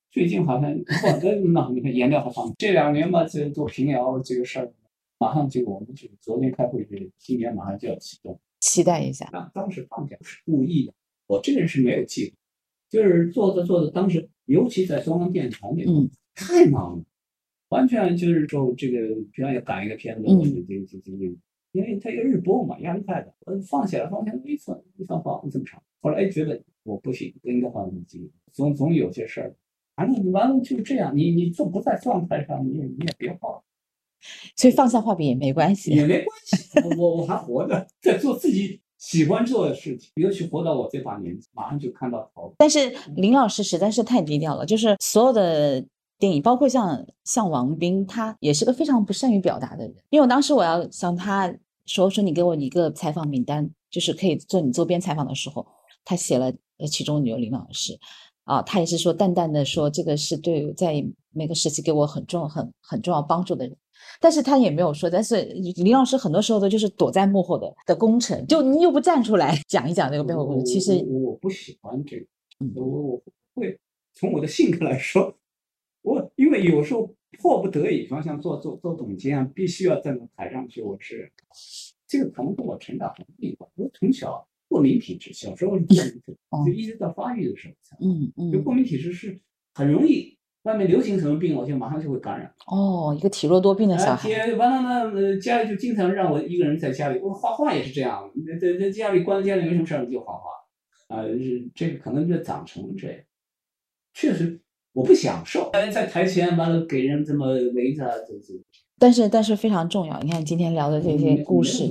[0.09, 2.51] 最近好像我的那你看颜料还放。
[2.57, 4.73] 这两年嘛，这做平遥这个事儿，
[5.19, 9.27] 马上就我们就昨天开会，就今年马上就要启动，期待一下。
[9.31, 10.93] 啊当时放假是故意的，
[11.27, 12.35] 我这个人是没有计划，
[12.89, 17.03] 就是做着做着，当时尤其在中央电视台那边，太忙了，
[17.69, 18.99] 完全就是说这个
[19.31, 21.37] 平常要赶一个片子，嗯，这这这这。
[21.73, 25.81] 因为他一个日播嘛，压力太大，我放下来，放下来一放一放放很正常。
[26.01, 28.19] 后来哎觉得我不行，不应该放那么久，
[28.51, 29.55] 总总有些事儿。
[29.95, 33.61] 反正完了就这样，你你做不在状态上，你也你也别画。
[34.55, 36.79] 所以放下画笔也没关系，也没关系。
[36.97, 40.11] 我我还活着，在做自己喜欢做的事情。
[40.15, 42.53] 尤其活到我这把年纪，马上就看到头。
[42.57, 45.85] 但是林老师实在是太低调了，就是所有的。
[46.19, 49.95] 电影包括像像王斌，他也是个非常不善于表达的人。
[50.09, 51.53] 因为我当时我要向他
[51.85, 55.63] 说说，你给我一个采访名单，就是可以做你周边采访的时候，
[56.03, 57.95] 他写了，呃，其中有林老师，
[58.45, 63.77] 啊，他也是说淡淡的说这个是对在每个时期给我很重很很重要帮助的人，
[64.19, 65.43] 但是他也没有说，但是
[65.75, 72.25] 林老师很多时候的就是躲在幕后的的功臣，就你又不站出来 讲一讲这个背后故事，其实我不喜欢这个，
[72.75, 73.23] 我我
[73.55, 73.79] 会
[74.13, 75.37] 从我的性格来说。
[76.03, 80.81] 我因为有时候迫不得已，比方像做做做总监啊，必须要站到台上去。
[80.81, 81.29] 我是
[82.07, 83.69] 这个可能跟我成长环境有关。
[83.75, 87.97] 我从小过敏体质，小时候是过敏体质， 就一直到发育的时候才。
[87.99, 88.51] 嗯嗯。
[88.53, 89.37] 就过敏体质是
[89.73, 90.36] 很容易，
[90.67, 92.53] 外面流行什么病，我就马上就会感染。
[92.67, 94.29] 哦，一个体弱多病的小孩。
[94.55, 97.19] 完了呢，呃，家里就经常让我一个人在家里。
[97.19, 100.49] 我画画也是这样，在在家里关在家里没什么事儿，就画画。
[101.15, 103.17] 啊，是这个可能就长成这样，
[104.13, 104.61] 确实。
[104.93, 107.45] 我不享受，在台前完了给人这么
[107.75, 108.59] 围着，这这。
[108.97, 111.87] 但是但是非常重要，你看今天聊的这些故事，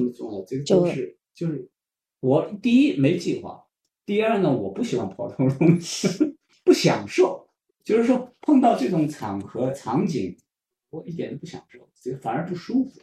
[0.66, 1.70] 就是就是
[2.18, 3.64] 我第一没计划，
[4.04, 5.54] 第二呢我不喜欢跑通路，
[6.64, 7.45] 不享受，
[7.86, 10.36] 就是说碰到这种场合场景，
[10.90, 13.00] 我一点都不享受，这个反而不舒服。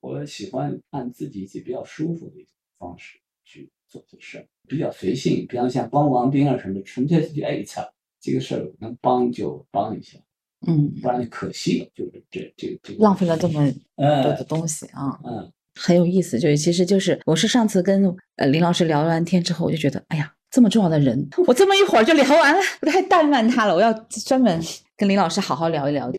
[0.00, 7.82] 我喜欢按自己己比较舒服的一种方式去做这事儿，比较随性，比方像帮王斌啊什么的，纯粹是去哎操，
[8.20, 10.18] 这个事儿能帮就帮一下，
[10.66, 15.18] 嗯，不然就可惜了，就是这这这个浪费了这么多嗯的东西啊。
[15.24, 18.04] 嗯很有意思，就是其实就是我是上次跟
[18.36, 23.92] 呃林老师聊完天之后，我就觉得，哎呀，这么重要的人，我这么一会儿就聊完了，我太怠慢他了，我要
[24.24, 24.60] 专门
[24.96, 26.10] 跟林老师好好聊一聊。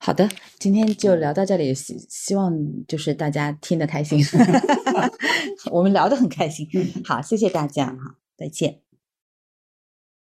[0.00, 2.52] 好的，今天就聊到这里，希希望
[2.86, 4.24] 就是大家听得开心，
[5.72, 6.68] 我们聊得很开心。
[7.04, 8.87] 好，谢谢大家，哈，再见。